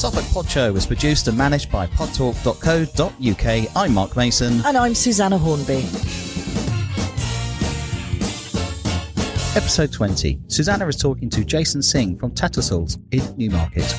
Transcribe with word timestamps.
Suffolk 0.00 0.24
Pod 0.32 0.48
Show 0.50 0.74
is 0.76 0.86
produced 0.86 1.28
and 1.28 1.36
managed 1.36 1.70
by 1.70 1.86
podtalk.co.uk. 1.86 3.76
I'm 3.76 3.92
Mark 3.92 4.16
Mason. 4.16 4.64
And 4.64 4.74
I'm 4.74 4.94
Susanna 4.94 5.36
Hornby. 5.36 5.84
Episode 9.54 9.92
20. 9.92 10.40
Susanna 10.48 10.86
is 10.86 10.96
talking 10.96 11.28
to 11.28 11.44
Jason 11.44 11.82
Singh 11.82 12.18
from 12.18 12.30
Tattersalls 12.30 12.96
in 13.10 13.22
Newmarket. 13.36 13.94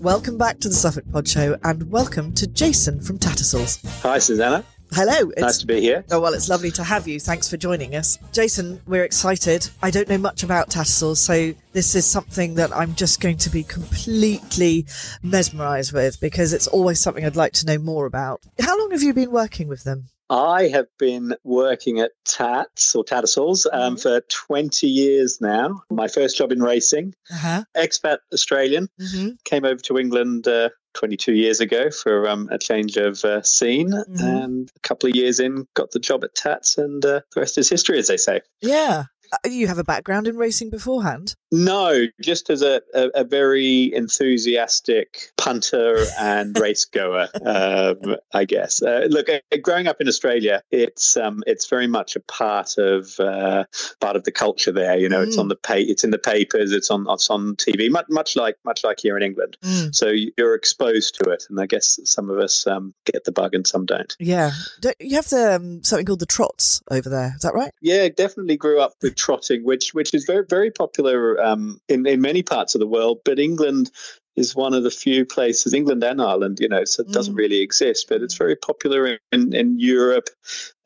Welcome 0.00 0.38
back 0.38 0.58
to 0.58 0.68
the 0.68 0.74
Suffolk 0.74 1.04
Pod 1.12 1.28
Show 1.28 1.56
and 1.62 1.88
welcome 1.88 2.34
to 2.34 2.48
Jason 2.48 3.00
from 3.00 3.20
Tattersalls. 3.20 3.86
Hi, 4.02 4.18
Susanna. 4.18 4.64
Hello. 4.96 5.28
It's, 5.32 5.42
Nice 5.42 5.58
to 5.58 5.66
be 5.66 5.78
here. 5.82 6.06
Oh, 6.10 6.20
well, 6.20 6.32
it's 6.32 6.48
lovely 6.48 6.70
to 6.70 6.82
have 6.82 7.06
you. 7.06 7.20
Thanks 7.20 7.50
for 7.50 7.58
joining 7.58 7.94
us. 7.96 8.18
Jason, 8.32 8.80
we're 8.86 9.04
excited. 9.04 9.68
I 9.82 9.90
don't 9.90 10.08
know 10.08 10.16
much 10.16 10.42
about 10.42 10.70
Tattersalls, 10.70 11.18
so 11.18 11.52
this 11.74 11.94
is 11.94 12.06
something 12.06 12.54
that 12.54 12.74
I'm 12.74 12.94
just 12.94 13.20
going 13.20 13.36
to 13.36 13.50
be 13.50 13.62
completely 13.62 14.86
mesmerised 15.22 15.92
with 15.92 16.18
because 16.18 16.54
it's 16.54 16.66
always 16.66 16.98
something 16.98 17.26
I'd 17.26 17.36
like 17.36 17.52
to 17.54 17.66
know 17.66 17.76
more 17.76 18.06
about. 18.06 18.40
How 18.58 18.78
long 18.78 18.90
have 18.92 19.02
you 19.02 19.12
been 19.12 19.30
working 19.32 19.68
with 19.68 19.84
them? 19.84 20.06
I 20.30 20.68
have 20.68 20.86
been 20.98 21.36
working 21.44 22.00
at 22.00 22.12
Tats 22.24 22.96
or 22.96 23.04
Tattersalls 23.04 23.66
um, 23.72 23.96
Mhm. 23.96 24.02
for 24.02 24.20
20 24.22 24.86
years 24.88 25.40
now. 25.42 25.82
My 25.90 26.08
first 26.08 26.38
job 26.38 26.50
in 26.52 26.60
racing, 26.62 27.14
Uh-huh. 27.30 27.64
expat 27.76 28.18
Australian, 28.32 28.88
hmm 28.98 29.28
came 29.44 29.64
over 29.66 29.80
to 29.82 29.98
England 29.98 30.48
uh, 30.48 30.70
22 30.96 31.34
years 31.34 31.60
ago 31.60 31.90
for 31.90 32.28
um, 32.28 32.48
a 32.50 32.58
change 32.58 32.96
of 32.96 33.24
uh, 33.24 33.42
scene. 33.42 33.90
Mhm. 33.90 34.44
And 34.44 34.72
a 34.74 34.80
couple 34.80 35.08
of 35.08 35.14
years 35.14 35.38
in, 35.38 35.66
got 35.74 35.92
the 35.92 36.00
job 36.00 36.24
at 36.24 36.34
Tats, 36.34 36.78
and 36.78 37.04
uh, 37.04 37.20
the 37.34 37.40
rest 37.40 37.58
is 37.58 37.68
history, 37.68 37.98
as 37.98 38.08
they 38.08 38.16
say. 38.16 38.40
Yeah. 38.60 39.04
Uh, 39.32 39.48
You 39.48 39.66
have 39.66 39.78
a 39.78 39.84
background 39.84 40.26
in 40.28 40.36
racing 40.36 40.70
beforehand? 40.70 41.34
No, 41.52 42.06
just 42.20 42.50
as 42.50 42.62
a, 42.62 42.82
a, 42.94 43.08
a 43.16 43.24
very 43.24 43.92
enthusiastic 43.94 45.30
punter 45.36 46.04
and 46.18 46.58
race 46.60 46.84
goer, 46.84 47.28
um, 47.44 48.16
I 48.34 48.44
guess. 48.44 48.82
Uh, 48.82 49.06
look, 49.08 49.28
uh, 49.28 49.38
growing 49.62 49.86
up 49.86 50.00
in 50.00 50.08
Australia, 50.08 50.62
it's 50.70 51.16
um, 51.16 51.42
it's 51.46 51.68
very 51.68 51.86
much 51.86 52.16
a 52.16 52.20
part 52.20 52.78
of 52.78 53.18
uh, 53.20 53.64
part 54.00 54.16
of 54.16 54.24
the 54.24 54.32
culture 54.32 54.72
there. 54.72 54.96
You 54.98 55.08
know, 55.08 55.22
it's 55.22 55.36
Mm. 55.36 55.40
on 55.40 55.48
the 55.48 55.56
pay, 55.56 55.82
it's 55.82 56.04
in 56.04 56.10
the 56.10 56.18
papers, 56.18 56.72
it's 56.72 56.90
on 56.90 57.06
it's 57.10 57.28
on 57.30 57.56
TV, 57.56 57.90
much 57.90 58.06
much 58.08 58.36
like 58.36 58.56
much 58.64 58.84
like 58.84 58.98
here 59.00 59.16
in 59.16 59.22
England. 59.22 59.56
Mm. 59.62 59.94
So 59.94 60.12
you're 60.36 60.54
exposed 60.54 61.16
to 61.16 61.30
it, 61.30 61.44
and 61.50 61.60
I 61.60 61.66
guess 61.66 61.98
some 62.04 62.30
of 62.30 62.38
us 62.38 62.66
um, 62.66 62.94
get 63.04 63.24
the 63.24 63.32
bug 63.32 63.54
and 63.54 63.66
some 63.66 63.86
don't. 63.86 64.14
Yeah. 64.18 64.50
Don't, 64.80 64.96
you 65.00 65.16
have 65.16 65.28
the, 65.28 65.56
um, 65.56 65.82
something 65.82 66.06
called 66.06 66.20
the 66.20 66.26
trots 66.26 66.82
over 66.90 67.08
there. 67.08 67.32
Is 67.36 67.42
that 67.42 67.54
right? 67.54 67.70
Yeah, 67.80 68.08
definitely 68.08 68.56
grew 68.56 68.80
up 68.80 68.92
with 69.02 69.15
trotting, 69.16 69.64
which 69.64 69.94
which 69.94 70.14
is 70.14 70.24
very 70.24 70.44
very 70.48 70.70
popular 70.70 71.42
um, 71.42 71.80
in 71.88 72.06
in 72.06 72.20
many 72.20 72.42
parts 72.42 72.74
of 72.74 72.80
the 72.80 72.86
world. 72.86 73.20
But 73.24 73.38
England 73.38 73.90
is 74.36 74.54
one 74.54 74.74
of 74.74 74.82
the 74.82 74.90
few 74.90 75.24
places, 75.24 75.72
England 75.72 76.04
and 76.04 76.20
Ireland, 76.20 76.58
you 76.60 76.68
know, 76.68 76.84
so 76.84 77.02
it 77.02 77.10
doesn't 77.10 77.34
Mm. 77.34 77.38
really 77.38 77.62
exist, 77.62 78.06
but 78.08 78.22
it's 78.22 78.34
very 78.36 78.54
popular 78.54 79.18
in, 79.32 79.54
in 79.54 79.80
Europe, 79.80 80.28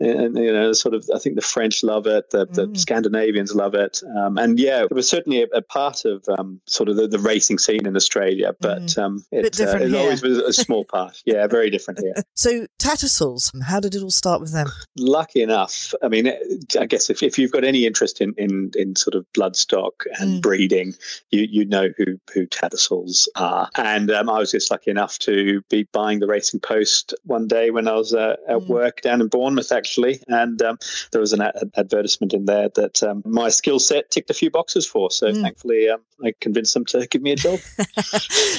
and 0.01 0.37
you 0.37 0.53
know, 0.53 0.73
sort 0.73 0.95
of. 0.95 1.09
I 1.15 1.19
think 1.19 1.37
the 1.37 1.43
French 1.43 1.83
love 1.83 2.07
it, 2.07 2.31
the, 2.31 2.47
the 2.47 2.67
Mm. 2.69 2.77
Scandinavians 2.79 3.55
love 3.55 3.75
it, 3.75 4.03
um, 4.19 4.39
and 4.39 4.59
yeah, 4.59 4.83
it 4.85 4.93
was 4.93 5.09
certainly 5.09 5.43
a, 5.43 5.47
a 5.55 5.63
part 5.63 6.05
of 6.05 6.25
um, 6.39 6.61
sort 6.67 6.89
of 6.89 6.97
the, 6.97 7.07
the 7.09 7.19
racing 7.19 7.59
scene 7.59 7.87
in 7.87 7.97
Australia, 7.97 8.55
but 8.61 8.97
um, 8.99 9.19
Mm. 9.33 9.43
Bit 9.43 9.61
it, 9.61 9.69
uh, 9.69 9.77
it 9.79 9.95
always 9.95 10.23
was 10.23 10.39
a 10.39 10.53
small 10.53 10.85
part. 10.97 11.23
Yeah, 11.25 11.47
very 11.47 11.71
different 11.71 12.01
here. 12.01 12.15
So, 12.35 12.67
Tattersalls, 12.79 13.51
how 13.65 13.81
did 13.81 13.95
it 13.95 14.03
all 14.03 14.11
start 14.11 14.41
with 14.41 14.53
them? 14.53 14.69
lucky 14.97 15.43
enough, 15.43 15.95
I 16.03 16.09
mean, 16.09 16.33
I 16.79 16.87
guess 16.87 17.11
if, 17.11 17.23
if 17.23 17.39
you've 17.39 17.53
got 17.53 17.65
any 17.65 17.87
interest 17.87 18.21
in, 18.21 18.35
in, 18.37 18.71
in 18.77 18.97
sort 18.97 19.15
of 19.15 19.25
bloodstock 19.37 19.93
and 20.19 20.31
Mm. 20.31 20.43
breeding, 20.43 20.95
you 21.31 21.47
you 21.51 21.65
know 21.65 21.89
who 21.97 22.19
who 22.33 22.47
Tattersalls 22.47 23.27
are. 23.37 23.69
And 23.77 24.11
um, 24.11 24.29
I 24.31 24.39
was 24.39 24.51
just 24.53 24.71
lucky 24.71 24.91
enough 24.91 25.19
to 25.21 25.63
be 25.69 25.85
buying 25.93 26.21
the 26.21 26.27
Racing 26.27 26.61
Post 26.61 27.15
one 27.25 27.47
day 27.49 27.71
when 27.71 27.89
I 27.89 27.95
was 27.95 28.15
uh, 28.15 28.37
at 28.49 28.59
Mm. 28.61 28.67
work 28.69 29.01
down 29.01 29.21
in 29.21 29.29
Bournemouth, 29.29 29.73
actually, 29.73 29.90
and 30.29 30.61
um, 30.63 30.79
there 31.13 31.21
was 31.21 31.33
an 31.33 31.41
ad- 31.41 31.71
advertisement 31.77 32.33
in 32.35 32.45
there 32.45 32.69
that 32.75 33.03
um, 33.03 33.23
my 33.25 33.49
skill 33.49 33.79
set 33.79 34.11
ticked 34.11 34.31
a 34.31 34.35
few 34.35 34.51
boxes 34.51 34.87
for. 34.87 35.11
So 35.11 35.33
Mm. 35.33 35.43
thankfully, 35.43 35.89
um, 35.89 36.01
I 36.25 36.35
convinced 36.41 36.75
them 36.75 36.85
to 36.87 37.07
give 37.07 37.23
me 37.23 37.33
a 37.33 37.37
job. 37.37 37.61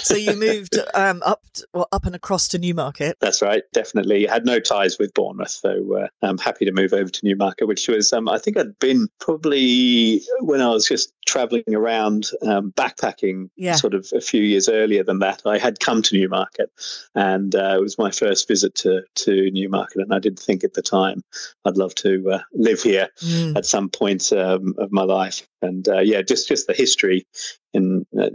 so 0.04 0.16
you 0.16 0.36
moved 0.36 0.78
um, 0.94 1.22
up, 1.26 1.44
well, 1.74 1.88
up 1.92 2.06
and 2.06 2.16
across 2.16 2.48
to 2.50 2.58
Newmarket. 2.60 3.18
That's 3.20 3.42
right, 3.42 3.64
definitely. 3.74 4.26
Had 4.26 4.46
no 4.46 4.60
ties 4.60 4.98
with 5.00 5.14
Bournemouth, 5.14 5.50
so 5.50 5.96
uh, 5.98 6.08
I'm 6.22 6.38
happy 6.38 6.66
to 6.66 6.72
move 6.72 6.94
over 6.94 7.10
to 7.10 7.26
Newmarket, 7.26 7.68
which 7.68 7.88
was, 7.88 8.12
um, 8.14 8.28
I 8.30 8.38
think 8.38 8.58
I'd 8.58 8.78
been 8.80 9.08
probably 9.20 10.22
when 10.40 10.62
I 10.62 10.70
was 10.70 10.88
just 10.88 11.14
traveling 11.26 11.64
around 11.74 12.30
um, 12.42 12.72
backpacking 12.74 13.50
Yeah. 13.56 13.76
sort 13.76 13.94
of 13.94 14.08
a 14.14 14.22
few 14.22 14.42
years 14.42 14.68
earlier 14.68 15.04
than 15.04 15.20
that. 15.20 15.42
I 15.46 15.58
had 15.58 15.80
come 15.80 16.02
to 16.02 16.18
Newmarket 16.18 16.72
and 17.16 17.54
uh, 17.56 17.76
it 17.78 17.82
was 17.82 17.98
my 17.98 18.12
first 18.12 18.48
visit 18.48 18.76
to, 18.76 19.02
to 19.16 19.52
Newmarket. 19.52 20.02
And 20.02 20.14
I 20.14 20.20
did 20.20 20.38
think 20.40 20.64
at 20.64 20.74
the 20.74 20.82
time 20.82 21.24
I'd 21.66 21.78
love 21.78 21.96
to 21.96 22.32
uh, 22.32 22.40
live 22.54 22.82
here 22.82 23.10
Mm. 23.22 23.56
at 23.56 23.66
some 23.66 23.90
point 23.90 24.32
um, 24.34 24.74
of 24.78 24.92
my 24.92 25.04
life. 25.04 25.48
And 25.62 25.88
uh, 25.88 26.00
yeah, 26.00 26.22
just, 26.22 26.48
just 26.48 26.68
the 26.68 26.74
history 26.74 27.26
in 27.74 28.06
uh, 28.18 28.28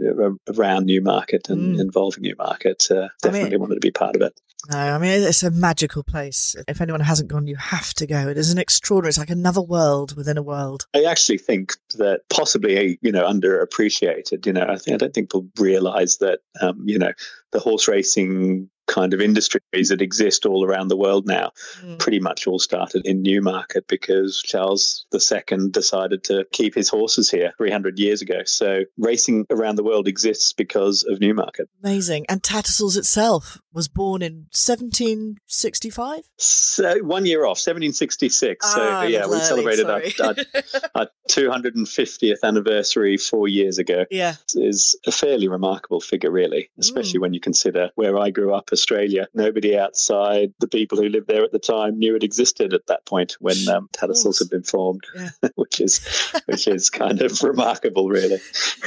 around 0.53 0.85
Newmarket 0.87 1.49
and 1.49 1.77
Mm. 1.77 1.81
involving 1.81 2.23
Newmarket. 2.23 2.87
Uh, 2.89 2.95
I 2.95 2.99
mean- 2.99 3.09
definitely 3.21 3.57
wanted 3.57 3.75
to 3.75 3.79
be 3.81 3.91
part 3.91 4.15
of 4.15 4.21
it. 4.21 4.39
No, 4.71 4.77
I 4.77 4.97
mean 4.97 5.11
it's 5.21 5.43
a 5.43 5.51
magical 5.51 6.03
place. 6.03 6.55
If 6.67 6.81
anyone 6.81 6.99
hasn't 6.99 7.29
gone, 7.29 7.45
you 7.47 7.55
have 7.57 7.93
to 7.93 8.07
go. 8.07 8.27
It 8.27 8.37
is 8.39 8.51
an 8.51 8.57
extraordinary. 8.57 9.09
It's 9.09 9.17
like 9.19 9.29
another 9.29 9.61
world 9.61 10.17
within 10.17 10.37
a 10.37 10.41
world. 10.41 10.87
I 10.95 11.03
actually 11.03 11.37
think 11.37 11.73
that 11.95 12.21
possibly 12.29 12.97
you 13.01 13.11
know 13.11 13.23
underappreciated. 13.25 14.45
You 14.45 14.53
know, 14.53 14.65
I 14.67 14.77
think 14.77 14.95
I 14.95 14.97
don't 14.97 15.13
think 15.13 15.27
people 15.29 15.47
realise 15.59 16.17
that 16.17 16.39
um, 16.61 16.81
you 16.85 16.97
know 16.99 17.11
the 17.51 17.59
horse 17.59 17.87
racing 17.87 18.69
kind 18.87 19.13
of 19.13 19.21
industries 19.21 19.89
that 19.89 20.01
exist 20.01 20.45
all 20.45 20.65
around 20.65 20.87
the 20.87 20.97
world 20.97 21.25
now 21.27 21.51
Mm. 21.83 21.99
pretty 21.99 22.19
much 22.19 22.47
all 22.47 22.57
started 22.59 23.05
in 23.05 23.21
Newmarket 23.21 23.87
because 23.87 24.41
Charles 24.43 25.05
II 25.13 25.69
decided 25.71 26.23
to 26.25 26.45
keep 26.53 26.73
his 26.73 26.89
horses 26.89 27.29
here 27.29 27.53
300 27.57 27.99
years 27.99 28.21
ago. 28.21 28.39
So 28.45 28.83
racing 28.97 29.45
around 29.49 29.75
the 29.75 29.83
world 29.83 30.07
exists 30.07 30.53
because 30.53 31.03
of 31.03 31.19
Newmarket. 31.19 31.67
Amazing. 31.83 32.25
And 32.29 32.41
Tattersalls 32.41 32.97
itself 32.97 33.59
was 33.73 33.87
born 33.87 34.21
in 34.21 34.47
1765. 34.51 36.23
So 36.37 37.03
one 37.03 37.25
year 37.25 37.41
off, 37.45 37.57
1766. 37.59 38.65
So 38.73 38.79
Ah, 38.81 39.01
a 39.01 39.07
yeah, 39.09 39.25
we 39.27 39.33
early, 39.35 39.41
celebrated 39.41 39.89
our, 39.89 40.01
our, 40.23 40.35
our 40.95 41.07
250th 41.29 42.37
anniversary 42.43 43.17
four 43.17 43.47
years 43.47 43.77
ago. 43.77 44.05
yeah. 44.09 44.35
is 44.55 44.97
a 45.05 45.11
fairly 45.11 45.47
remarkable 45.47 45.99
figure, 46.01 46.31
really, 46.31 46.69
especially 46.79 47.19
Mm. 47.19 47.21
when 47.21 47.33
you 47.33 47.39
consider 47.39 47.89
where 47.95 48.17
I 48.17 48.29
grew 48.31 48.53
up, 48.53 48.71
Australia. 48.77 49.27
Nobody 49.33 49.77
outside 49.77 50.53
the 50.59 50.67
people 50.67 50.97
who 50.97 51.09
lived 51.09 51.27
there 51.27 51.43
at 51.43 51.51
the 51.51 51.59
time 51.59 51.97
knew 51.97 52.15
it 52.15 52.23
existed 52.23 52.73
at 52.73 52.87
that 52.87 53.05
point 53.05 53.35
when 53.39 53.57
um, 53.69 53.89
Tattersalls 53.91 54.39
had 54.39 54.49
been 54.49 54.63
formed, 54.63 55.03
Yeah. 55.15 55.29
which 55.55 55.81
is 55.81 55.99
which 56.45 56.67
is 56.67 56.89
kind 56.89 57.21
of 57.21 57.41
remarkable, 57.43 58.09
really. 58.09 58.39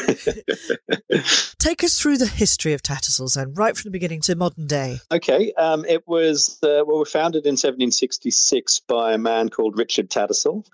Take 1.58 1.84
us 1.84 2.00
through 2.00 2.18
the 2.18 2.26
history 2.26 2.72
of 2.72 2.82
Tattersalls 2.82 3.34
then, 3.34 3.52
right 3.54 3.76
from 3.76 3.88
the 3.88 3.92
beginning 3.92 4.20
to 4.22 4.34
modern 4.36 4.66
day. 4.66 4.98
Okay, 5.10 5.52
um, 5.54 5.84
it 5.86 6.06
was 6.06 6.58
uh, 6.62 6.82
well, 6.86 6.86
we 6.86 6.98
were 7.00 7.04
founded 7.04 7.44
in 7.44 7.52
1766 7.52 8.80
by 8.80 9.12
a 9.14 9.18
man 9.18 9.48
called 9.48 9.76
Richard 9.78 10.10
Tattersall. 10.10 10.64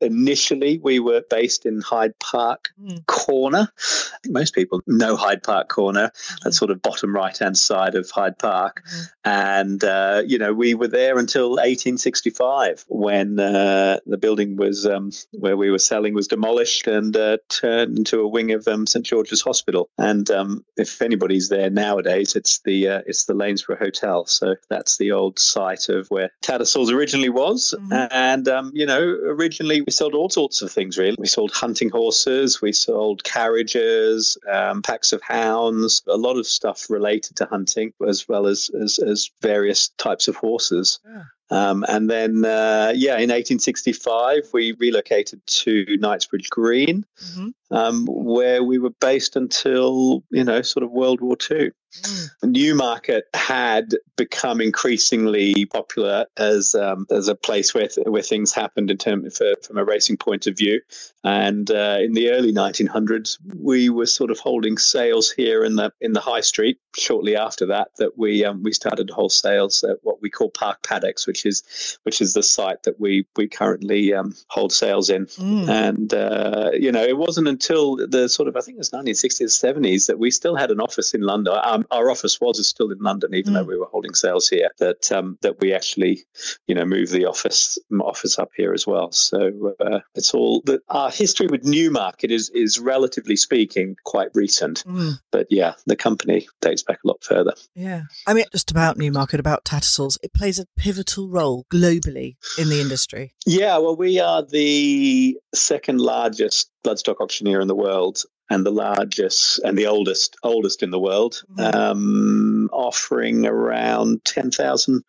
Initially, 0.00 0.78
we 0.78 0.98
were 1.00 1.22
based 1.30 1.66
in 1.66 1.80
Hyde 1.80 2.18
Park 2.18 2.70
Mm. 2.82 3.04
Corner. 3.06 3.68
I 3.76 4.16
think 4.22 4.32
most 4.34 4.54
people 4.54 4.80
know 4.86 5.16
Hyde 5.16 5.42
Park 5.42 5.68
Corner, 5.68 6.10
that 6.44 6.52
sort 6.52 6.70
of 6.70 6.80
bottom 6.82 7.14
right 7.14 7.36
hand 7.36 7.56
side 7.58 7.94
of 7.94 8.10
Hyde 8.10 8.38
Park. 8.38 8.82
Mhm. 8.86 9.10
And, 9.24 9.84
uh, 9.84 10.22
you 10.26 10.38
know, 10.38 10.52
we 10.54 10.74
were 10.74 10.88
there 10.88 11.18
until 11.18 11.58
1865 11.58 12.84
when 12.88 13.38
uh, 13.38 13.98
the 14.06 14.16
building 14.16 14.56
was 14.56 14.86
um, 14.86 15.10
where 15.32 15.56
we 15.56 15.70
were 15.70 15.78
selling 15.78 16.14
was 16.14 16.28
demolished 16.28 16.86
and 16.86 17.16
uh, 17.16 17.38
turned 17.48 17.98
into 17.98 18.20
a 18.20 18.28
wing 18.28 18.52
of 18.52 18.66
um, 18.68 18.86
St 18.86 19.04
George's 19.04 19.42
Hospital. 19.42 19.90
And 19.98 20.30
um, 20.30 20.64
if 20.76 21.02
anybody's 21.02 21.48
there 21.48 21.70
nowadays, 21.70 22.36
it's 22.36 22.60
the 22.64 22.88
uh, 22.88 23.02
it's 23.06 23.24
the 23.24 23.34
Lanesborough 23.34 23.78
Hotel. 23.78 24.26
So 24.26 24.54
that's 24.70 24.96
the 24.98 25.12
old 25.12 25.38
site 25.38 25.88
of 25.88 26.08
where 26.08 26.30
Tattersalls 26.42 26.90
originally 26.90 27.28
was. 27.28 27.74
Mhm. 27.78 28.08
And, 28.10 28.48
um, 28.48 28.70
you 28.74 28.86
know, 28.86 29.00
originally 29.02 29.77
we 29.80 29.92
sold 29.92 30.14
all 30.14 30.28
sorts 30.30 30.62
of 30.62 30.70
things, 30.70 30.98
really. 30.98 31.16
We 31.18 31.26
sold 31.26 31.52
hunting 31.52 31.88
horses, 31.90 32.60
we 32.62 32.72
sold 32.72 33.24
carriages, 33.24 34.36
um, 34.50 34.82
packs 34.82 35.12
of 35.12 35.22
hounds, 35.22 36.02
a 36.06 36.16
lot 36.16 36.36
of 36.36 36.46
stuff 36.46 36.88
related 36.90 37.36
to 37.36 37.46
hunting, 37.46 37.92
as 38.06 38.28
well 38.28 38.46
as, 38.46 38.70
as, 38.80 38.98
as 38.98 39.30
various 39.42 39.90
types 39.98 40.28
of 40.28 40.36
horses. 40.36 41.00
Yeah. 41.04 41.22
Um, 41.50 41.84
and 41.88 42.10
then, 42.10 42.44
uh, 42.44 42.92
yeah, 42.94 43.14
in 43.14 43.30
1865, 43.30 44.50
we 44.52 44.72
relocated 44.72 45.40
to 45.46 45.96
Knightsbridge 45.98 46.50
Green, 46.50 47.06
Mhm. 47.24 47.52
Um, 47.70 48.06
where 48.06 48.62
we 48.62 48.78
were 48.78 48.94
based 49.00 49.36
until, 49.36 50.22
you 50.30 50.44
know, 50.44 50.62
sort 50.62 50.84
of 50.84 50.90
World 50.90 51.20
War 51.20 51.36
II. 51.50 51.70
Mm. 52.02 52.28
Newmarket 52.42 53.24
had 53.34 53.94
become 54.16 54.60
increasingly 54.60 55.64
popular 55.66 56.26
as 56.36 56.74
um, 56.74 57.06
as 57.10 57.28
a 57.28 57.34
place 57.34 57.72
where 57.72 57.88
th- 57.88 58.06
where 58.06 58.22
things 58.22 58.52
happened 58.52 58.90
in 58.90 58.98
term 58.98 59.28
for, 59.30 59.54
from 59.62 59.78
a 59.78 59.84
racing 59.84 60.18
point 60.18 60.46
of 60.46 60.56
view. 60.56 60.80
And 61.24 61.70
uh, 61.70 61.98
in 62.00 62.12
the 62.12 62.30
early 62.30 62.52
1900s, 62.52 63.38
we 63.56 63.88
were 63.88 64.06
sort 64.06 64.30
of 64.30 64.38
holding 64.38 64.78
sales 64.78 65.30
here 65.30 65.64
in 65.64 65.76
the 65.76 65.90
in 66.00 66.12
the 66.12 66.20
high 66.20 66.42
street. 66.42 66.78
Shortly 66.96 67.36
after 67.36 67.66
that, 67.66 67.88
that 67.96 68.18
we 68.18 68.44
um, 68.44 68.62
we 68.62 68.72
started 68.72 69.08
to 69.08 69.14
hold 69.14 69.32
sales 69.32 69.82
at 69.82 69.96
what 70.02 70.20
we 70.20 70.28
call 70.28 70.50
Park 70.50 70.82
Paddocks, 70.82 71.26
which 71.26 71.46
is 71.46 71.98
which 72.02 72.20
is 72.20 72.34
the 72.34 72.42
site 72.42 72.82
that 72.82 73.00
we 73.00 73.26
we 73.36 73.48
currently 73.48 74.12
um, 74.12 74.34
hold 74.48 74.72
sales 74.72 75.08
in. 75.08 75.26
Mm. 75.26 75.68
And 75.68 76.14
uh, 76.14 76.70
you 76.74 76.92
know, 76.92 77.02
it 77.02 77.16
wasn't 77.16 77.48
until 77.58 77.96
the 77.96 78.28
sort 78.28 78.48
of 78.48 78.56
I 78.56 78.60
think 78.60 78.76
it 78.76 78.78
was 78.78 78.90
1960s, 78.90 79.52
70s 79.64 80.06
that 80.06 80.18
we 80.18 80.30
still 80.30 80.54
had 80.54 80.70
an 80.70 80.80
office 80.80 81.12
in 81.12 81.22
London. 81.22 81.54
Um, 81.62 81.84
our 81.90 82.08
office 82.10 82.40
was 82.40 82.66
still 82.68 82.90
in 82.92 82.98
London, 82.98 83.34
even 83.34 83.52
Mm. 83.52 83.56
though 83.56 83.64
we 83.64 83.76
were 83.78 83.86
holding 83.90 84.14
sales 84.14 84.48
here. 84.48 84.70
That 84.78 85.10
um, 85.10 85.38
that 85.42 85.60
we 85.60 85.72
actually, 85.74 86.24
you 86.68 86.74
know, 86.74 86.84
moved 86.84 87.12
the 87.12 87.24
office 87.26 87.78
office 88.00 88.38
up 88.38 88.50
here 88.56 88.72
as 88.72 88.86
well. 88.86 89.10
So 89.12 89.74
uh, 89.80 90.00
it's 90.14 90.32
all 90.34 90.62
that 90.66 90.80
our 90.88 91.10
history 91.10 91.46
with 91.48 91.64
Newmarket 91.64 92.30
is 92.30 92.50
is 92.50 92.78
relatively 92.78 93.36
speaking 93.36 93.96
quite 94.04 94.28
recent. 94.34 94.84
Mm. 94.86 95.18
But 95.32 95.46
yeah, 95.50 95.74
the 95.86 95.96
company 95.96 96.46
dates 96.60 96.82
back 96.84 96.98
a 97.04 97.08
lot 97.08 97.24
further. 97.24 97.54
Yeah. 97.74 98.02
I 98.26 98.34
mean, 98.34 98.44
just 98.52 98.70
about 98.70 98.96
Newmarket, 98.98 99.40
about 99.40 99.64
Tattersalls, 99.64 100.18
it 100.22 100.32
plays 100.32 100.58
a 100.60 100.66
pivotal 100.76 101.28
role 101.28 101.66
globally 101.72 102.36
in 102.58 102.68
the 102.68 102.80
industry. 102.80 103.34
Yeah, 103.46 103.78
well, 103.78 103.96
we 103.96 104.20
are 104.20 104.42
the 104.44 105.36
second 105.54 106.00
largest 106.00 106.70
bloodstock 106.84 107.16
auctioneer 107.20 107.60
in 107.60 107.68
the 107.68 107.74
world 107.74 108.22
and 108.50 108.64
the 108.64 108.70
largest 108.70 109.58
and 109.64 109.76
the 109.76 109.86
oldest 109.86 110.36
oldest 110.42 110.82
in 110.82 110.90
the 110.90 110.98
world, 110.98 111.42
Mhm. 111.58 111.74
um, 111.74 112.70
offering 112.72 113.46
around 113.46 114.24
ten 114.24 114.50
thousand 114.50 115.02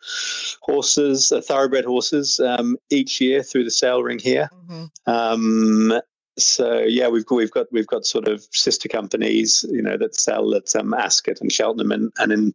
horses, 0.61 1.31
uh, 1.31 1.41
thoroughbred 1.41 1.85
horses, 1.85 2.39
um, 2.39 2.77
each 2.89 3.21
year 3.21 3.43
through 3.43 3.63
the 3.63 3.71
sale 3.71 4.03
ring 4.03 4.19
here. 4.19 4.49
Um, 5.05 6.01
so 6.37 6.79
yeah, 6.79 7.07
we've 7.09 7.25
got, 7.25 7.35
we've 7.35 7.51
got 7.51 7.67
we've 7.71 7.87
got 7.87 8.05
sort 8.05 8.27
of 8.27 8.45
sister 8.51 8.87
companies, 8.89 9.65
you 9.69 9.81
know, 9.81 9.97
that 9.97 10.15
sell 10.15 10.53
at 10.55 10.75
um, 10.75 10.93
Ascot 10.93 11.39
and 11.41 11.51
Cheltenham 11.51 11.91
and, 11.91 12.11
and 12.17 12.31
in 12.31 12.53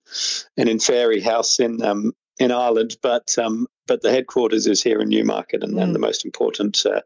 and 0.56 0.68
in 0.68 0.78
Fairyhouse 0.78 1.60
in 1.60 1.82
um, 1.82 2.12
in 2.38 2.50
Ireland, 2.50 2.96
but 3.02 3.36
um, 3.38 3.66
but 3.86 4.02
the 4.02 4.10
headquarters 4.10 4.66
is 4.66 4.82
here 4.82 5.00
in 5.00 5.08
Newmarket, 5.08 5.62
and, 5.62 5.74
Mm. 5.74 5.82
and 5.82 5.94
the 5.94 5.98
most 5.98 6.24
important 6.24 6.84
uh, 6.86 7.00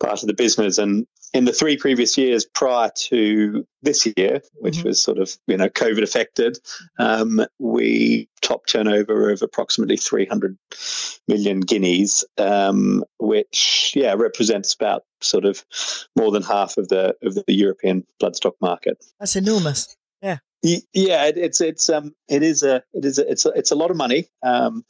part 0.00 0.22
of 0.22 0.26
the 0.28 0.34
business. 0.34 0.76
And 0.78 1.06
in 1.34 1.44
the 1.44 1.52
three 1.52 1.76
previous 1.76 2.16
years 2.16 2.44
prior 2.44 2.90
to 2.96 3.66
this 3.82 4.06
year, 4.16 4.40
which 4.54 4.78
Mhm. 4.78 4.84
was 4.84 5.02
sort 5.02 5.18
of 5.18 5.36
you 5.46 5.56
know 5.56 5.68
COVID 5.68 6.02
affected, 6.02 6.58
um, 6.98 7.44
we 7.58 8.28
top 8.40 8.66
turnover 8.66 9.30
of 9.30 9.42
approximately 9.42 9.96
300 9.96 10.56
million 11.26 11.60
guineas, 11.60 12.24
um, 12.38 13.04
which 13.18 13.92
yeah 13.94 14.14
represents 14.14 14.72
about 14.74 15.04
sort 15.20 15.44
of 15.44 15.64
more 16.16 16.30
than 16.30 16.42
half 16.42 16.76
of 16.78 16.88
the 16.88 17.14
of 17.22 17.34
the 17.34 17.44
European 17.48 18.06
bloodstock 18.20 18.54
market. 18.60 19.04
That's 19.20 19.36
enormous. 19.36 19.96
Yeah, 20.62 21.26
it, 21.26 21.38
it's 21.38 21.60
it's 21.60 21.88
um 21.88 22.14
it 22.28 22.42
is 22.42 22.64
a 22.64 22.82
it 22.92 23.04
is 23.04 23.18
a, 23.18 23.30
it's 23.30 23.46
a, 23.46 23.50
it's 23.50 23.70
a 23.70 23.76
lot 23.76 23.92
of 23.92 23.96
money, 23.96 24.26
um, 24.42 24.84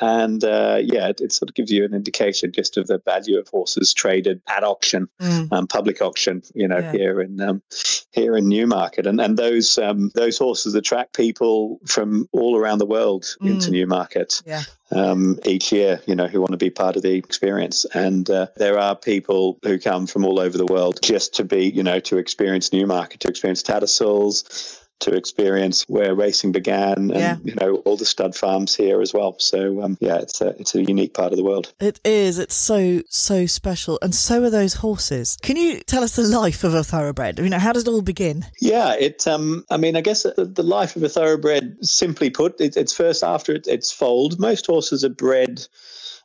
and 0.00 0.42
uh, 0.42 0.80
yeah, 0.82 1.06
it, 1.08 1.20
it 1.20 1.32
sort 1.32 1.48
of 1.48 1.54
gives 1.54 1.70
you 1.70 1.84
an 1.84 1.94
indication 1.94 2.50
just 2.50 2.76
of 2.76 2.88
the 2.88 2.98
value 3.04 3.38
of 3.38 3.46
horses 3.46 3.94
traded 3.94 4.42
at 4.48 4.64
auction, 4.64 5.08
Mm. 5.20 5.46
um, 5.52 5.66
public 5.68 6.02
auction, 6.02 6.42
you 6.56 6.66
know, 6.66 6.78
Yeah. 6.80 6.90
here 6.92 7.20
in 7.20 7.40
um, 7.40 7.62
here 8.10 8.36
in 8.36 8.48
Newmarket, 8.48 9.06
and 9.06 9.20
and 9.20 9.36
those 9.38 9.78
um, 9.78 10.10
those 10.16 10.38
horses 10.38 10.74
attract 10.74 11.14
people 11.16 11.78
from 11.86 12.28
all 12.32 12.56
around 12.56 12.78
the 12.78 12.86
world 12.86 13.36
into 13.42 13.68
Mm. 13.70 13.74
Newmarket 13.74 14.42
Yeah. 14.44 14.62
um, 14.90 15.38
each 15.46 15.70
year, 15.70 16.00
you 16.06 16.16
know, 16.16 16.26
who 16.26 16.40
want 16.40 16.50
to 16.50 16.56
be 16.58 16.70
part 16.70 16.96
of 16.96 17.02
the 17.02 17.14
experience. 17.14 17.86
And 17.94 18.28
uh, 18.28 18.48
there 18.56 18.76
are 18.76 18.96
people 18.96 19.60
who 19.62 19.78
come 19.78 20.08
from 20.08 20.24
all 20.24 20.40
over 20.40 20.58
the 20.58 20.66
world 20.66 20.98
just 21.00 21.32
to 21.36 21.44
be, 21.44 21.66
you 21.70 21.84
know, 21.84 22.00
to 22.00 22.18
experience 22.18 22.72
Newmarket, 22.72 23.20
to 23.20 23.28
experience 23.28 23.62
Tattersalls, 23.62 24.80
to 25.02 25.14
experience 25.14 25.84
where 25.88 26.14
racing 26.14 26.52
began, 26.52 26.94
and 26.94 27.10
Yeah. 27.10 27.36
you 27.44 27.54
know, 27.60 27.76
all 27.84 27.96
the 27.96 28.04
stud 28.04 28.34
farms 28.34 28.74
here 28.74 29.00
as 29.00 29.12
well. 29.14 29.36
So 29.38 29.82
um, 29.82 29.96
yeah, 30.00 30.16
it's 30.16 30.40
a 30.40 30.48
it's 30.60 30.74
a 30.74 30.82
unique 30.82 31.14
part 31.14 31.32
of 31.32 31.36
the 31.38 31.44
world. 31.44 31.72
It 31.80 32.00
is. 32.04 32.38
It's 32.38 32.54
so, 32.54 33.02
so 33.08 33.46
special. 33.46 33.98
And 34.02 34.14
so 34.14 34.42
are 34.44 34.50
those 34.50 34.74
horses. 34.74 35.36
Can 35.42 35.56
you 35.56 35.80
tell 35.80 36.02
us 36.02 36.16
the 36.16 36.22
life 36.22 36.64
of 36.64 36.74
a 36.74 36.84
thoroughbred? 36.84 37.38
You 37.38 37.48
know, 37.48 37.58
how 37.58 37.72
does 37.72 37.86
it 37.86 37.90
all 37.90 38.02
begin? 38.02 38.44
Yeah, 38.60 38.94
it. 38.94 39.26
Um, 39.26 39.64
I 39.70 39.76
mean, 39.76 39.96
I 39.96 40.00
guess 40.00 40.22
the, 40.22 40.44
the 40.44 40.62
life 40.62 40.96
of 40.96 41.02
a 41.02 41.08
thoroughbred, 41.08 41.76
simply 41.82 42.30
put, 42.30 42.60
it, 42.60 42.76
it's 42.76 42.92
first 42.92 43.22
after 43.22 43.52
it, 43.54 43.66
it's 43.66 43.92
foaled. 43.92 44.38
Most 44.38 44.66
horses 44.66 45.04
are 45.04 45.08
bred, 45.08 45.66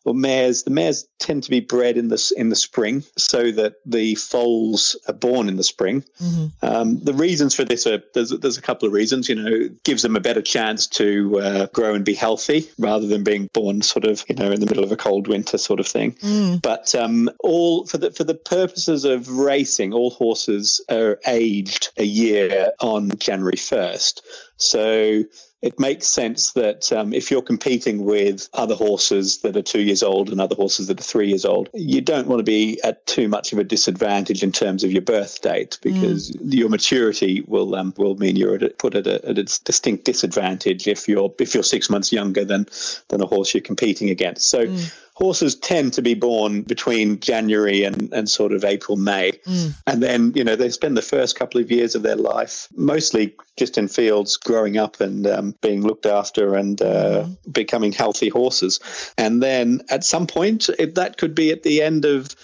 or 0.07 0.13
mares. 0.13 0.63
The 0.63 0.71
mares 0.71 1.05
tend 1.19 1.43
to 1.43 1.49
be 1.49 1.59
bred 1.59 1.97
in 1.97 2.07
the 2.07 2.33
in 2.37 2.49
the 2.49 2.55
spring, 2.55 3.03
so 3.17 3.51
that 3.51 3.75
the 3.85 4.15
foals 4.15 4.97
are 5.07 5.13
born 5.13 5.49
in 5.49 5.57
the 5.57 5.63
spring. 5.63 6.03
Mm-hmm. 6.21 6.65
Um, 6.65 6.99
the 7.03 7.13
reasons 7.13 7.53
for 7.53 7.65
this 7.65 7.85
are 7.85 8.01
there's 8.13 8.29
there's 8.29 8.57
a 8.57 8.61
couple 8.61 8.87
of 8.87 8.93
reasons. 8.93 9.27
You 9.27 9.35
know, 9.35 9.51
it 9.51 9.83
gives 9.83 10.03
them 10.03 10.15
a 10.15 10.21
better 10.21 10.41
chance 10.41 10.87
to 10.87 11.39
uh, 11.39 11.65
grow 11.67 11.93
and 11.93 12.05
be 12.05 12.13
healthy 12.13 12.69
rather 12.79 13.05
than 13.05 13.23
being 13.23 13.49
born 13.53 13.81
sort 13.81 14.05
of 14.05 14.23
you 14.29 14.35
know 14.35 14.49
in 14.49 14.61
the 14.61 14.65
middle 14.65 14.83
of 14.83 14.91
a 14.91 14.97
cold 14.97 15.27
winter 15.27 15.57
sort 15.57 15.81
of 15.81 15.87
thing. 15.87 16.13
Mm. 16.13 16.61
But 16.61 16.95
um, 16.95 17.29
all 17.39 17.85
for 17.85 17.97
the 17.97 18.11
for 18.11 18.23
the 18.23 18.35
purposes 18.35 19.03
of 19.03 19.29
racing, 19.29 19.93
all 19.93 20.11
horses 20.11 20.79
are 20.89 21.19
aged 21.27 21.89
a 21.97 22.05
year 22.05 22.71
on 22.79 23.11
January 23.17 23.57
first. 23.57 24.25
So 24.57 25.23
it 25.61 25.79
makes 25.79 26.05
sense 26.05 26.51
that 26.51 26.91
um, 26.91 27.13
if 27.13 27.31
you're 27.31 27.41
competing 27.41 28.05
with 28.05 28.47
other 28.53 28.75
horses 28.75 29.39
that 29.39 29.57
are 29.57 29.61
two 29.63 29.81
years 29.81 30.03
old 30.03 30.29
and 30.29 30.39
other 30.39 30.55
horses 30.55 30.87
that 30.87 30.99
are 30.99 31.03
three 31.03 31.27
years 31.29 31.45
old, 31.45 31.67
you 31.73 31.99
don't 31.99 32.27
want 32.27 32.39
to 32.39 32.43
be 32.43 32.79
at 32.83 33.05
too 33.07 33.27
much 33.27 33.51
of 33.53 33.57
a 33.57 33.63
disadvantage 33.63 34.43
in 34.43 34.51
terms 34.51 34.83
of 34.83 34.91
your 34.91 35.01
birth 35.01 35.41
date 35.41 35.79
because 35.81 36.35
your 36.43 36.69
maturity 36.69 37.43
will 37.47 37.73
um, 37.73 37.93
will 37.97 38.15
mean 38.17 38.35
you're 38.35 38.55
at 38.55 38.63
a, 38.63 38.69
put 38.69 38.93
at 38.93 39.07
a, 39.07 39.15
at 39.27 39.37
a 39.39 39.43
distinct 39.43 40.05
disadvantage 40.05 40.87
if 40.87 41.07
you're 41.07 41.33
if 41.39 41.55
you're 41.55 41.63
six 41.63 41.89
months 41.89 42.11
younger 42.11 42.45
than 42.45 42.67
than 43.07 43.21
a 43.21 43.25
horse 43.25 43.53
you're 43.53 43.61
competing 43.61 44.09
against. 44.09 44.49
So 44.49 44.67
Mm. 44.67 44.91
Horses 45.17 45.55
tend 45.55 45.93
to 45.93 46.01
be 46.03 46.13
born 46.13 46.61
between 46.61 47.19
January 47.19 47.83
and, 47.83 48.13
and 48.13 48.29
sort 48.29 48.51
of 48.53 48.63
April, 48.63 48.95
May. 48.95 49.31
Mm. 49.47 49.73
And 49.87 50.03
then, 50.03 50.31
you 50.35 50.43
know, 50.43 50.55
they 50.55 50.69
spend 50.69 50.95
the 50.95 51.01
first 51.01 51.35
couple 51.35 51.59
of 51.59 51.71
years 51.71 51.95
of 51.95 52.03
their 52.03 52.15
life 52.15 52.67
mostly 52.75 53.35
just 53.57 53.79
in 53.79 53.87
fields, 53.87 54.37
growing 54.37 54.77
up 54.77 55.01
and 55.01 55.25
um, 55.25 55.55
being 55.63 55.81
looked 55.81 56.05
after 56.05 56.53
and 56.53 56.83
uh, 56.83 57.25
becoming 57.51 57.91
healthy 57.91 58.29
horses. 58.29 58.79
And 59.17 59.41
then 59.41 59.81
at 59.89 60.03
some 60.03 60.27
point, 60.27 60.69
it, 60.77 60.93
that 60.93 61.17
could 61.17 61.33
be 61.33 61.49
at 61.49 61.63
the 61.63 61.81
end 61.81 62.05
of 62.05 62.35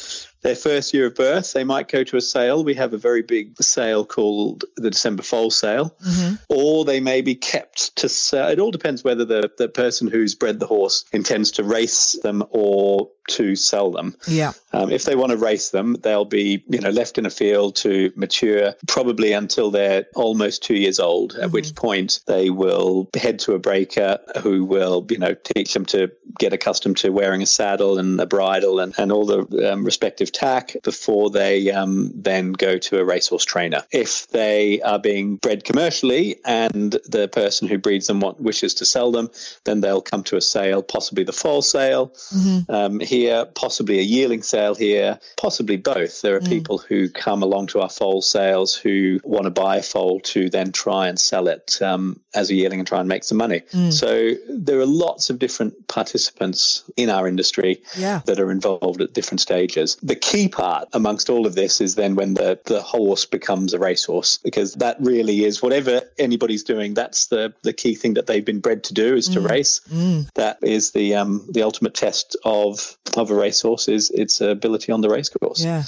their 0.43 0.55
first 0.55 0.93
year 0.93 1.07
of 1.07 1.15
birth, 1.15 1.53
they 1.53 1.63
might 1.63 1.87
go 1.87 2.03
to 2.03 2.17
a 2.17 2.21
sale. 2.21 2.63
We 2.63 2.73
have 2.75 2.93
a 2.93 2.97
very 2.97 3.21
big 3.21 3.61
sale 3.61 4.05
called 4.05 4.65
the 4.75 4.91
December 4.91 5.23
Foal 5.23 5.51
Sale 5.51 5.95
hmm 6.03 6.33
or 6.49 6.85
they 6.85 6.99
may 6.99 7.21
be 7.21 7.35
kept 7.35 7.95
to 7.95 8.07
sell. 8.07 8.49
It 8.49 8.59
all 8.59 8.71
depends 8.71 9.03
whether 9.03 9.25
the, 9.25 9.49
the 9.57 9.67
person 9.67 10.07
who's 10.07 10.35
bred 10.35 10.59
the 10.59 10.67
horse 10.67 11.05
intends 11.11 11.51
to 11.51 11.63
race 11.63 12.17
them 12.21 12.43
or 12.49 13.09
to 13.29 13.55
sell 13.55 13.91
them. 13.91 14.15
Yeah. 14.27 14.53
Um, 14.71 14.91
if 14.91 15.03
they 15.03 15.15
want 15.15 15.31
to 15.31 15.37
race 15.37 15.69
them, 15.69 15.93
they'll 16.01 16.25
be 16.25 16.63
you 16.67 16.79
know 16.79 16.89
left 16.89 17.17
in 17.17 17.25
a 17.25 17.29
field 17.29 17.75
to 17.77 18.11
mature 18.15 18.73
probably 18.87 19.33
until 19.33 19.71
they're 19.71 20.05
almost 20.15 20.63
two 20.63 20.75
years 20.75 20.99
old. 20.99 21.35
At 21.35 21.51
which 21.51 21.75
point 21.75 22.21
they 22.27 22.49
will 22.49 23.09
head 23.15 23.39
to 23.39 23.53
a 23.53 23.59
breaker 23.59 24.19
who 24.41 24.65
will 24.65 25.05
you 25.09 25.17
know 25.17 25.35
teach 25.35 25.73
them 25.73 25.85
to 25.87 26.11
get 26.39 26.53
accustomed 26.53 26.97
to 26.97 27.11
wearing 27.11 27.41
a 27.41 27.45
saddle 27.45 27.99
and 27.99 28.19
a 28.19 28.25
bridle 28.25 28.79
and, 28.79 28.93
and 28.97 29.11
all 29.11 29.25
the 29.25 29.71
um, 29.71 29.83
respective 29.83 30.31
tack 30.31 30.75
before 30.83 31.29
they 31.29 31.71
um, 31.71 32.11
then 32.15 32.53
go 32.53 32.77
to 32.77 32.99
a 32.99 33.05
racehorse 33.05 33.45
trainer. 33.45 33.83
If 33.91 34.27
they 34.29 34.81
are 34.81 34.99
being 34.99 35.37
bred 35.37 35.63
commercially 35.63 36.39
and 36.45 36.93
the 37.05 37.27
person 37.27 37.67
who 37.67 37.77
breeds 37.77 38.07
them 38.07 38.19
want, 38.19 38.39
wishes 38.39 38.73
to 38.75 38.85
sell 38.85 39.11
them, 39.11 39.29
then 39.65 39.81
they'll 39.81 40.01
come 40.01 40.23
to 40.23 40.37
a 40.37 40.41
sale, 40.41 40.81
possibly 40.81 41.23
the 41.23 41.33
fall 41.33 41.61
sale. 41.61 42.13
hmm 42.29 42.59
Um, 42.69 42.99
here, 43.13 43.45
possibly 43.53 43.99
a 43.99 44.01
yearling 44.01 44.43
sale 44.43 44.75
here, 44.75 45.19
possibly 45.37 45.77
both. 45.77 46.21
There 46.21 46.35
are 46.35 46.41
mm. 46.41 46.49
people 46.49 46.77
who 46.79 47.09
come 47.09 47.43
along 47.43 47.67
to 47.67 47.81
our 47.81 47.89
foal 47.89 48.21
sales 48.21 48.75
who 48.75 49.19
want 49.23 49.45
to 49.45 49.51
buy 49.51 49.77
a 49.77 49.83
foal 49.83 50.19
to 50.33 50.49
then 50.49 50.71
try 50.71 51.07
and 51.07 51.19
sell 51.19 51.47
it 51.47 51.79
um, 51.81 52.19
as 52.33 52.49
a 52.49 52.55
yearling 52.55 52.79
and 52.79 52.87
try 52.87 52.99
and 52.99 53.07
make 53.07 53.23
some 53.23 53.37
money. 53.37 53.61
Mm. 53.71 53.93
So 53.93 54.33
there 54.49 54.79
are 54.79 54.91
lots 55.07 55.29
of 55.29 55.37
different 55.37 55.73
participants 55.87 56.83
in 56.97 57.09
our 57.09 57.27
industry 57.27 57.81
yeah. 57.95 58.21
that 58.25 58.39
are 58.39 58.51
involved 58.51 59.01
at 59.01 59.13
different 59.13 59.41
stages. 59.41 59.97
The 60.01 60.15
key 60.15 60.47
part 60.47 60.87
amongst 60.93 61.29
all 61.29 61.45
of 61.45 61.53
this 61.53 61.81
is 61.81 61.95
then 61.95 62.15
when 62.15 62.33
the, 62.33 62.59
the 62.65 62.81
horse 62.81 63.25
becomes 63.25 63.73
a 63.73 63.79
racehorse, 63.79 64.37
because 64.37 64.73
that 64.75 64.97
really 64.99 65.45
is 65.45 65.61
whatever 65.61 66.01
anybody's 66.17 66.63
doing, 66.63 66.95
that's 66.95 67.27
the, 67.27 67.53
the 67.61 67.73
key 67.73 67.93
thing 67.95 68.15
that 68.15 68.25
they've 68.25 68.45
been 68.45 68.59
bred 68.59 68.83
to 68.85 68.93
do 68.93 69.15
is 69.15 69.27
to 69.29 69.39
mm. 69.39 69.49
race. 69.49 69.81
Mm. 69.91 70.31
That 70.33 70.57
is 70.63 70.91
the 70.91 71.13
um, 71.15 71.45
the 71.51 71.61
ultimate 71.61 71.93
test 71.93 72.35
of 72.43 72.97
of 73.17 73.29
a 73.31 73.35
racehorse 73.35 73.87
is 73.87 74.09
its 74.11 74.41
ability 74.41 74.91
on 74.91 75.01
the 75.01 75.09
racecourse. 75.09 75.63
Yeah. 75.63 75.83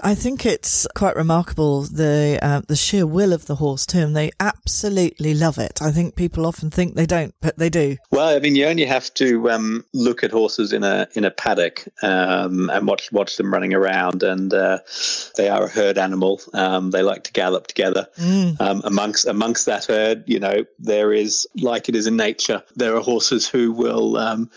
I 0.00 0.14
think 0.14 0.46
it's 0.46 0.86
quite 0.94 1.16
remarkable 1.16 1.82
the 1.82 2.38
uh, 2.42 2.62
the 2.66 2.76
sheer 2.76 3.06
will 3.06 3.32
of 3.32 3.46
the 3.46 3.56
horse 3.56 3.86
too, 3.86 3.98
and 3.98 4.16
they 4.16 4.30
absolutely 4.40 5.34
love 5.34 5.58
it. 5.58 5.80
I 5.80 5.90
think 5.90 6.16
people 6.16 6.46
often 6.46 6.70
think 6.70 6.94
they 6.94 7.06
don't, 7.06 7.34
but 7.40 7.58
they 7.58 7.70
do. 7.70 7.96
Well, 8.10 8.34
I 8.34 8.38
mean, 8.38 8.56
you 8.56 8.66
only 8.66 8.84
have 8.84 9.12
to 9.14 9.50
um, 9.50 9.84
look 9.92 10.24
at 10.24 10.30
horses 10.30 10.72
in 10.72 10.84
a 10.84 11.08
in 11.14 11.24
a 11.24 11.30
paddock 11.30 11.84
um, 12.02 12.70
and 12.70 12.86
watch 12.86 13.10
watch 13.12 13.36
them 13.36 13.52
running 13.52 13.74
around, 13.74 14.22
and 14.22 14.52
uh, 14.52 14.78
they 15.36 15.48
are 15.48 15.64
a 15.64 15.68
herd 15.68 15.98
animal. 15.98 16.40
Um, 16.52 16.90
they 16.90 17.02
like 17.02 17.24
to 17.24 17.32
gallop 17.32 17.66
together. 17.66 18.08
Mm. 18.18 18.60
Um, 18.60 18.82
amongst 18.84 19.26
amongst 19.26 19.66
that 19.66 19.84
herd, 19.84 20.24
you 20.26 20.40
know, 20.40 20.64
there 20.78 21.12
is 21.12 21.46
like 21.56 21.88
it 21.88 21.96
is 21.96 22.06
in 22.06 22.16
nature. 22.16 22.62
There 22.76 22.96
are 22.96 23.00
horses 23.00 23.48
who 23.48 23.72
will 23.72 24.16
um, 24.16 24.50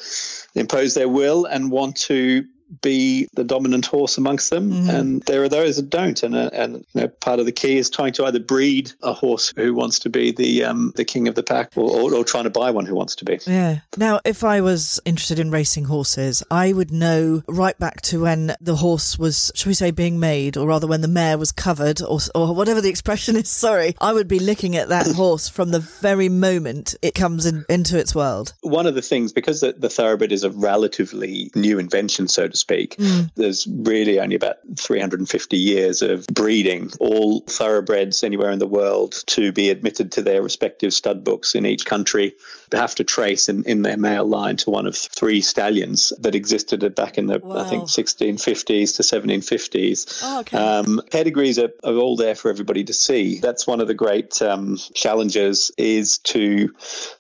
impose 0.56 0.94
their 0.94 1.10
will 1.10 1.46
and 1.46 1.72
want 1.72 1.96
to 1.98 2.46
be 2.82 3.28
the 3.34 3.44
dominant 3.44 3.86
horse 3.86 4.18
amongst 4.18 4.50
them, 4.50 4.72
mm-hmm. 4.72 4.90
and 4.90 5.22
there 5.24 5.44
are 5.44 5.50
those 5.50 5.78
that 5.78 5.90
don't. 5.90 6.22
And 6.24 6.36
uh, 6.36 6.50
and 6.54 6.86
you 6.94 7.02
know, 7.02 7.08
part 7.08 7.40
of 7.40 7.46
the 7.46 7.52
key 7.52 7.78
is 7.78 7.90
trying 7.90 8.14
to 8.14 8.26
either 8.26 8.40
breed 8.40 8.92
a 9.02 9.14
horse 9.14 9.54
who 9.56 9.74
wants 9.74 10.00
to 10.00 10.10
be 10.10 10.32
the 10.32 10.64
um, 10.64 10.94
the 10.96 11.06
king 11.06 11.28
of 11.28 11.36
the 11.36 11.44
pack, 11.44 11.72
or, 11.76 11.90
or, 11.90 12.14
or, 12.14 12.24
trying 12.24 12.44
to 12.44 12.50
buy 12.50 12.72
one 12.72 12.86
who 12.86 12.96
wants 12.96 13.16
to 13.16 13.26
be. 13.26 13.40
Yeah. 13.48 13.80
Now, 13.98 14.20
if 14.26 14.44
I 14.44 14.62
was 14.62 15.00
interested 15.06 15.40
in 15.40 15.52
racing 15.52 15.86
horses, 15.86 16.44
I 16.52 16.74
would 16.74 16.92
know 16.92 17.44
right 17.48 17.78
back 17.80 18.02
to 18.04 18.22
when 18.22 18.56
the 18.60 18.76
horse 18.76 19.18
was, 19.18 19.52
shall 19.56 19.70
we 19.70 19.74
say, 19.74 19.92
being 19.92 20.20
made, 20.20 20.58
or 20.58 20.68
rather 20.68 20.88
when 20.88 21.02
the 21.02 21.08
mare 21.08 21.38
was 21.38 21.52
covered, 21.52 22.02
or 22.02 22.20
or 22.36 22.54
whatever 22.54 22.82
the 22.82 22.90
expression 22.90 23.36
is. 23.36 23.50
Sorry, 23.58 23.96
I 24.00 24.14
would 24.14 24.28
be 24.28 24.40
looking 24.40 24.76
at 24.76 24.90
that 24.90 25.08
horse 25.16 25.48
from 25.48 25.72
the 25.72 25.80
very 25.80 26.30
moment 26.30 26.96
it 27.02 27.16
comes 27.16 27.46
in, 27.46 27.66
into 27.70 27.98
its 27.98 28.14
world. 28.14 28.54
One 28.62 28.88
of 28.88 28.96
the 28.96 29.02
things, 29.02 29.32
because 29.32 29.62
the, 29.62 29.74
the 29.74 29.90
thoroughbred 29.90 30.32
is 30.32 30.44
a 30.44 30.52
relatively 30.52 31.52
new 31.56 31.80
invention, 31.80 32.28
so 32.28 32.48
to 32.48 32.57
speak. 32.58 32.96
Mm. 32.98 33.32
There's 33.36 33.68
really 33.68 34.20
only 34.20 34.36
about 34.36 34.58
350 34.78 35.58
years 35.58 36.02
of 36.02 36.28
breeding 36.28 36.92
all 37.00 37.42
thoroughbreds 37.42 38.24
anywhere 38.24 38.52
in 38.52 38.60
the 38.60 38.68
world 38.68 39.24
to 39.28 39.52
be 39.52 39.70
admitted 39.70 40.12
to 40.14 40.22
their 40.22 40.42
respective 40.42 40.94
stud 40.94 41.24
books 41.24 41.56
in 41.56 41.66
each 41.66 41.86
country. 41.86 42.36
They 42.70 42.78
have 42.78 42.96
to 42.96 43.04
trace 43.04 43.48
in, 43.50 43.64
in 43.64 43.84
their 43.84 43.98
male 43.98 44.26
line 44.26 44.58
to 44.58 44.70
one 44.70 44.88
of 44.88 44.96
three 44.96 45.42
stallions 45.42 46.12
that 46.20 46.36
existed 46.36 46.84
back 46.96 47.18
in 47.18 47.28
the, 47.28 47.40
wow. 47.40 47.58
I 47.58 47.64
think, 47.70 47.86
1650s 47.86 48.96
to 48.96 49.04
1750s. 49.04 50.22
Oh, 50.24 50.40
okay. 50.42 50.58
um, 50.58 51.02
pedigrees 51.12 51.60
are, 51.60 51.72
are, 51.84 51.96
all 51.96 52.16
there 52.16 52.36
for 52.36 52.50
everybody 52.50 52.84
to 52.84 52.94
see. 52.94 53.40
That's 53.40 53.66
one 53.66 53.82
of 53.82 53.88
the 53.88 53.94
great 53.94 54.42
um, 54.42 54.78
challenges 54.94 55.72
is 55.78 56.20
to 56.20 56.74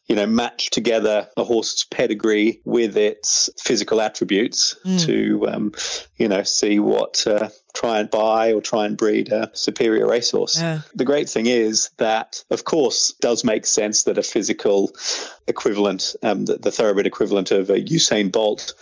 you 0.07 0.15
know, 0.15 0.25
match 0.25 0.69
together 0.69 1.27
a 1.35 1.43
horse's 1.43 1.83
pedigree 1.83 2.61
with 2.63 2.95
its 2.95 3.49
physical 3.61 3.99
attributes 3.99 4.75
mm. 4.85 5.05
to, 5.05 5.47
um, 5.49 5.73
you 6.15 6.29
know, 6.29 6.43
see 6.43 6.79
what 6.79 7.27
uh, 7.27 7.49
try 7.73 7.99
and 7.99 8.09
buy 8.09 8.53
or 8.53 8.61
try 8.61 8.85
and 8.85 8.95
breed 8.95 9.31
a 9.31 9.51
superior 9.53 10.07
racehorse. 10.07 10.59
Yeah. 10.59 10.79
The 10.95 11.03
great 11.03 11.29
thing 11.29 11.47
is 11.47 11.89
that, 11.97 12.43
of 12.49 12.63
course, 12.63 13.13
does 13.19 13.43
make 13.43 13.65
sense 13.65 14.03
that 14.03 14.17
a 14.17 14.23
physical 14.23 14.91
equivalent, 15.45 16.15
um, 16.23 16.45
the, 16.45 16.57
the 16.57 16.71
thoroughbred 16.71 17.05
equivalent 17.05 17.51
of 17.51 17.69
a 17.69 17.81
Usain 17.81 18.31
Bolt, 18.31 18.73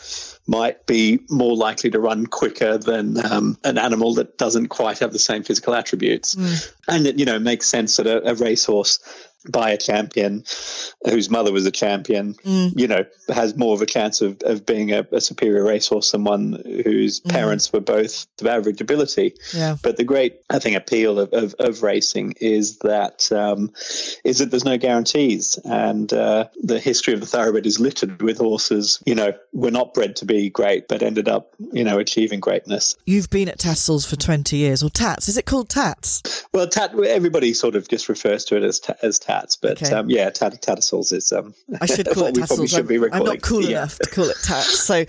might 0.48 0.86
be 0.86 1.20
more 1.28 1.56
likely 1.56 1.90
to 1.90 2.00
run 2.00 2.28
quicker 2.28 2.78
than 2.78 3.26
um, 3.26 3.58
an 3.64 3.80
animal 3.80 4.14
that 4.14 4.38
doesn't 4.38 4.68
quite 4.68 5.00
have 5.00 5.12
the 5.12 5.18
same 5.18 5.42
physical 5.42 5.74
attributes. 5.74 6.36
Mm. 6.36 6.72
And 6.88 7.08
it, 7.08 7.18
you 7.18 7.26
know, 7.26 7.40
makes 7.40 7.68
sense 7.68 7.98
that 7.98 8.06
a, 8.06 8.30
a 8.30 8.36
racehorse 8.36 9.00
by 9.50 9.70
a 9.72 9.78
champion 9.78 10.44
whose 11.06 11.30
mother 11.30 11.52
was 11.52 11.66
a 11.66 11.72
champion, 11.72 12.34
mm. 12.36 12.72
you 12.76 12.88
know, 12.88 13.06
has 13.30 13.56
more 13.56 13.74
of 13.74 13.82
a 13.82 13.86
chance 13.86 14.22
of, 14.22 14.42
of 14.44 14.66
being 14.66 14.92
a, 14.92 15.06
a 15.12 15.22
superior 15.22 15.64
racehorse 15.64 16.12
than 16.12 16.24
one 16.24 16.62
whose 16.84 17.22
mm. 17.22 17.32
parents 17.32 17.72
were 17.72 17.80
both 17.80 18.28
of 18.42 18.48
average 18.48 18.82
ability. 18.82 19.34
Yeah. 19.54 19.78
But 19.82 19.98
the 19.98 20.04
great, 20.04 20.42
I 20.50 20.60
think, 20.60 20.76
appeal 20.76 21.20
of, 21.20 21.34
of, 21.34 21.56
of 21.60 21.84
racing 21.84 22.36
is 22.42 22.80
that 22.80 23.32
um, 23.32 23.72
is 24.24 24.40
that 24.40 24.52
there's 24.52 24.66
no 24.66 24.78
guarantees, 24.78 25.58
and 25.66 26.12
uh, 26.14 26.48
the 26.62 26.80
history 26.80 27.14
of 27.14 27.20
the 27.20 27.26
thoroughbred 27.26 27.66
is 27.66 27.80
littered 27.80 28.22
with 28.22 28.38
horses. 28.38 29.02
You 29.06 29.16
know, 29.16 29.34
were 29.54 29.72
not 29.72 29.94
bred 29.94 30.16
to 30.18 30.26
be 30.26 30.50
great, 30.50 30.88
but 30.88 31.02
ended 31.02 31.28
up, 31.28 31.54
you 31.72 31.84
know, 31.84 32.00
achieving 32.00 32.40
greatness. 32.40 32.96
You've 33.06 33.30
been 33.30 33.50
at 33.50 33.60
Tattersalls 33.60 34.08
for 34.08 34.16
20 34.16 34.58
years, 34.58 34.84
or 34.84 34.90
Tats? 34.90 35.30
Is 35.30 35.38
it 35.38 35.46
called 35.46 35.70
Tats? 35.70 36.46
Well, 36.54 36.68
Tat. 36.68 36.94
Everybody 36.96 37.54
sort 37.54 37.76
of 37.76 37.88
just 37.88 38.10
refers 38.10 38.46
to 38.46 38.58
it 38.58 38.64
as 38.64 38.80
as 39.02 39.20
Tats 39.20 39.35
but 39.62 39.82
okay. 39.82 39.94
um, 39.94 40.10
yeah, 40.10 40.30
tat- 40.30 40.62
tattersalls 40.62 41.12
is. 41.12 41.32
Um, 41.32 41.54
I 41.82 41.86
should 41.86 42.10
call 42.14 42.26
it 42.26 42.36
tassels. 42.36 42.74
I'm, 42.74 42.90
I'm, 43.14 43.24
not 43.24 43.42
cool 43.42 43.64
yeah. 43.64 43.80
enough 43.80 44.00
to 44.00 44.10
call 44.10 44.26
it 44.26 44.38
tats. 44.44 44.80
So, 44.80 45.00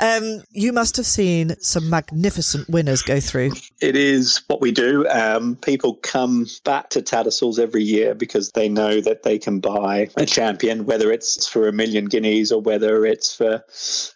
um, 0.00 0.44
you 0.50 0.72
must 0.72 0.96
have 0.96 1.06
seen 1.06 1.54
some 1.60 1.88
magnificent 1.90 2.68
winners 2.68 3.02
go 3.02 3.20
through. 3.20 3.52
It 3.80 3.96
is 3.96 4.42
what 4.46 4.60
we 4.60 4.72
do. 4.72 5.06
Um, 5.08 5.56
people 5.56 5.94
come 5.96 6.46
back 6.64 6.90
to 6.90 7.02
Tattersalls 7.02 7.58
every 7.58 7.82
year 7.82 8.14
because 8.14 8.50
they 8.52 8.68
know 8.68 9.00
that 9.00 9.22
they 9.22 9.38
can 9.38 9.60
buy 9.60 10.08
a 10.16 10.26
champion, 10.26 10.86
whether 10.86 11.12
it's 11.12 11.46
for 11.46 11.68
a 11.68 11.72
million 11.72 12.06
guineas 12.06 12.52
or 12.52 12.60
whether 12.60 13.04
it's 13.04 13.34
for, 13.34 13.64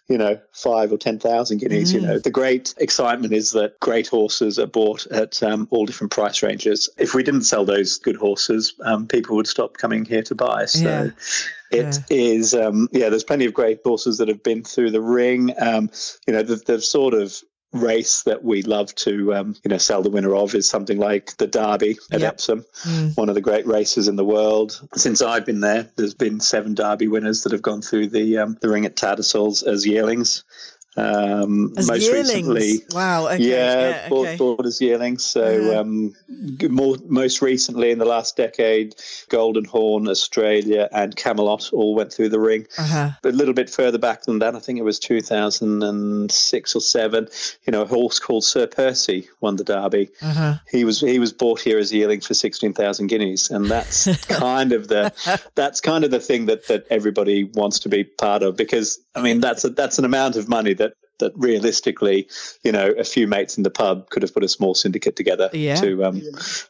you 0.07 0.17
know, 0.17 0.39
five 0.53 0.91
or 0.91 0.97
ten 0.97 1.19
thousand 1.19 1.59
guineas. 1.59 1.91
Mm. 1.91 1.95
You 1.95 2.01
know, 2.01 2.19
the 2.19 2.31
great 2.31 2.73
excitement 2.77 3.33
is 3.33 3.51
that 3.51 3.79
great 3.79 4.07
horses 4.07 4.57
are 4.57 4.67
bought 4.67 5.05
at 5.07 5.41
um, 5.43 5.67
all 5.71 5.85
different 5.85 6.11
price 6.11 6.41
ranges. 6.41 6.89
If 6.97 7.13
we 7.13 7.23
didn't 7.23 7.43
sell 7.43 7.65
those 7.65 7.97
good 7.97 8.15
horses 8.15 8.46
horses, 8.47 8.73
um, 8.83 9.07
people 9.07 9.35
would 9.35 9.47
stop 9.47 9.77
coming 9.77 10.05
here 10.05 10.23
to 10.23 10.35
buy. 10.35 10.65
So 10.65 10.83
yeah. 10.83 11.09
it 11.71 11.99
yeah. 12.09 12.17
is, 12.17 12.53
um, 12.53 12.87
yeah, 12.91 13.09
there's 13.09 13.23
plenty 13.23 13.45
of 13.45 13.53
great 13.53 13.79
horses 13.83 14.17
that 14.17 14.27
have 14.27 14.43
been 14.43 14.63
through 14.63 14.91
the 14.91 15.01
ring. 15.01 15.53
Um, 15.59 15.89
you 16.27 16.33
know, 16.33 16.43
the, 16.43 16.55
the, 16.55 16.81
sort 16.81 17.13
of 17.13 17.35
race 17.73 18.23
that 18.23 18.43
we 18.43 18.63
love 18.63 18.95
to, 18.95 19.33
um, 19.33 19.55
you 19.63 19.69
know, 19.69 19.77
sell 19.77 20.01
the 20.01 20.09
winner 20.09 20.33
of 20.35 20.55
is 20.55 20.69
something 20.69 20.97
like 20.97 21.35
the 21.37 21.47
Derby 21.47 21.97
at 22.11 22.21
yep. 22.21 22.33
Epsom, 22.33 22.65
mm. 22.83 23.17
one 23.17 23.29
of 23.29 23.35
the 23.35 23.41
great 23.41 23.67
races 23.67 24.07
in 24.07 24.15
the 24.15 24.25
world. 24.25 24.81
Since 24.95 25.21
I've 25.21 25.45
been 25.45 25.59
there, 25.59 25.89
there's 25.97 26.13
been 26.13 26.39
seven 26.39 26.75
Derby 26.75 27.07
winners 27.07 27.43
that 27.43 27.51
have 27.51 27.61
gone 27.61 27.81
through 27.81 28.07
the 28.07 28.37
um, 28.37 28.57
the 28.61 28.69
ring 28.69 28.85
at 28.85 28.95
Tattersalls 28.95 29.63
as 29.63 29.85
yearlings. 29.85 30.43
Um, 30.97 31.73
as 31.77 31.87
most 31.87 32.01
yearlings. 32.01 32.47
recently, 32.47 32.79
wow, 32.91 33.27
okay. 33.27 33.43
yeah, 33.43 33.79
yeah 33.79 34.07
okay. 34.11 34.35
bought, 34.35 34.65
as 34.65 34.81
yearlings. 34.81 35.23
So 35.23 35.43
uh-huh. 35.43 35.81
um, 35.81 36.15
more, 36.71 36.95
most 37.05 37.39
recently 37.41 37.91
in 37.91 37.99
the 37.99 38.05
last 38.05 38.35
decade, 38.35 38.95
Golden 39.29 39.63
Horn, 39.63 40.07
Australia, 40.07 40.89
and 40.91 41.15
Camelot 41.15 41.71
all 41.71 41.93
went 41.93 42.11
through 42.11 42.29
the 42.29 42.39
ring. 42.39 42.65
Uh-huh. 42.79 43.11
But 43.21 43.35
a 43.35 43.37
little 43.37 43.53
bit 43.53 43.69
further 43.69 43.99
back 43.99 44.23
than 44.23 44.39
that, 44.39 44.55
I 44.55 44.59
think 44.59 44.79
it 44.79 44.83
was 44.83 44.97
2006 44.97 46.75
or 46.75 46.81
seven. 46.81 47.27
You 47.65 47.71
know, 47.71 47.83
a 47.83 47.85
horse 47.85 48.17
called 48.17 48.43
Sir 48.43 48.65
Percy 48.65 49.29
won 49.39 49.57
the 49.57 49.63
Derby. 49.63 50.09
Uh-huh. 50.21 50.55
He 50.67 50.83
was 50.83 50.99
he 50.99 51.19
was 51.19 51.31
bought 51.31 51.61
here 51.61 51.77
as 51.77 51.93
yearling 51.93 52.21
for 52.21 52.33
16,000 52.33 53.05
guineas, 53.05 53.51
and 53.51 53.67
that's 53.67 54.25
kind 54.25 54.71
of 54.71 54.87
the 54.87 55.13
that's 55.53 55.79
kind 55.79 56.03
of 56.03 56.09
the 56.09 56.19
thing 56.19 56.47
that 56.47 56.67
that 56.67 56.87
everybody 56.89 57.43
wants 57.43 57.77
to 57.79 57.89
be 57.89 58.03
part 58.03 58.41
of 58.41 58.57
because 58.57 58.99
I 59.13 59.21
mean 59.21 59.41
that's 59.41 59.63
a, 59.63 59.69
that's 59.69 59.99
an 59.99 60.05
amount 60.05 60.37
of 60.37 60.47
money 60.47 60.73
that 60.73 60.86
that 61.19 61.33
realistically, 61.35 62.27
you 62.63 62.71
know, 62.71 62.87
a 62.97 63.03
few 63.03 63.27
mates 63.27 63.57
in 63.57 63.63
the 63.63 63.69
pub 63.69 64.09
could 64.09 64.21
have 64.21 64.33
put 64.33 64.43
a 64.43 64.47
small 64.47 64.75
syndicate 64.75 65.15
together 65.15 65.49
yeah. 65.53 65.75
to 65.75 66.03
um, 66.03 66.21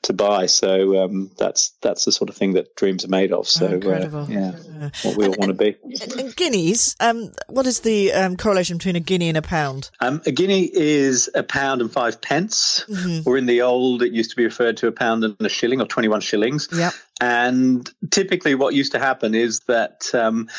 to 0.04 0.14
buy. 0.14 0.46
So 0.46 1.04
um, 1.04 1.32
that's 1.38 1.72
that's 1.82 2.06
the 2.06 2.12
sort 2.12 2.30
of 2.30 2.36
thing 2.36 2.54
that 2.54 2.76
dreams 2.76 3.06
are 3.06 3.10
made 3.10 3.32
of. 3.32 3.48
So 3.48 3.80
oh, 3.84 3.90
uh, 3.90 4.26
yeah, 4.30 4.52
yeah, 4.80 4.90
what 5.04 5.18
we 5.18 5.28
all 5.28 5.36
want 5.38 5.50
to 5.50 5.54
be. 5.54 5.76
And 6.20 6.36
guineas. 6.36 6.96
Um, 7.00 7.32
what 7.48 7.66
is 7.66 7.82
the 7.82 8.14
um, 8.14 8.38
correlation 8.38 8.78
between 8.78 8.96
a 8.96 9.02
guinea 9.02 9.30
and 9.30 9.38
a 9.38 9.42
pound? 9.42 9.90
Um, 10.00 10.22
a 10.26 10.32
guinea 10.32 10.70
is 10.74 11.30
a 11.36 11.44
pound 11.44 11.82
and 11.82 11.92
five 11.92 12.22
pence, 12.22 12.86
mm-hmm. 12.90 13.28
or 13.28 13.38
in 13.38 13.46
the 13.46 13.62
old, 13.62 14.02
it 14.02 14.14
used 14.14 14.30
to 14.32 14.36
be 14.36 14.44
referred 14.44 14.78
to 14.78 14.88
a 14.88 14.92
pound 14.92 15.24
and 15.24 15.36
a 15.40 15.50
shilling, 15.50 15.82
or 15.82 15.88
twenty-one 15.88 16.22
shillings. 16.22 16.70
Yeah. 16.72 16.92
And 17.20 17.90
typically, 18.12 18.54
what 18.54 18.76
used 18.76 18.92
to 18.92 19.00
happen 19.00 19.34
is 19.34 19.62
that 19.62 20.14
um, 20.14 20.50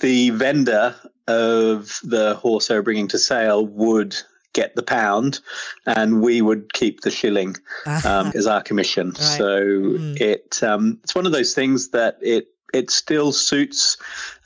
the 0.00 0.30
vendor 0.30 0.96
of 1.26 2.00
the 2.02 2.34
horse 2.34 2.68
they 2.68 2.74
were 2.74 2.82
bringing 2.82 3.08
to 3.08 3.18
sale 3.18 3.66
would 3.66 4.16
get 4.52 4.74
the 4.74 4.82
pound 4.82 5.38
and 5.86 6.22
we 6.22 6.42
would 6.42 6.72
keep 6.72 7.02
the 7.02 7.10
shilling 7.10 7.56
um, 8.04 8.32
as 8.34 8.46
our 8.46 8.62
commission. 8.62 9.08
Right. 9.08 9.16
So 9.16 9.60
mm. 9.62 10.20
it 10.20 10.62
um, 10.62 10.98
it's 11.04 11.14
one 11.14 11.26
of 11.26 11.32
those 11.32 11.54
things 11.54 11.90
that 11.90 12.18
it 12.20 12.48
it 12.72 12.90
still 12.90 13.32
suits 13.32 13.96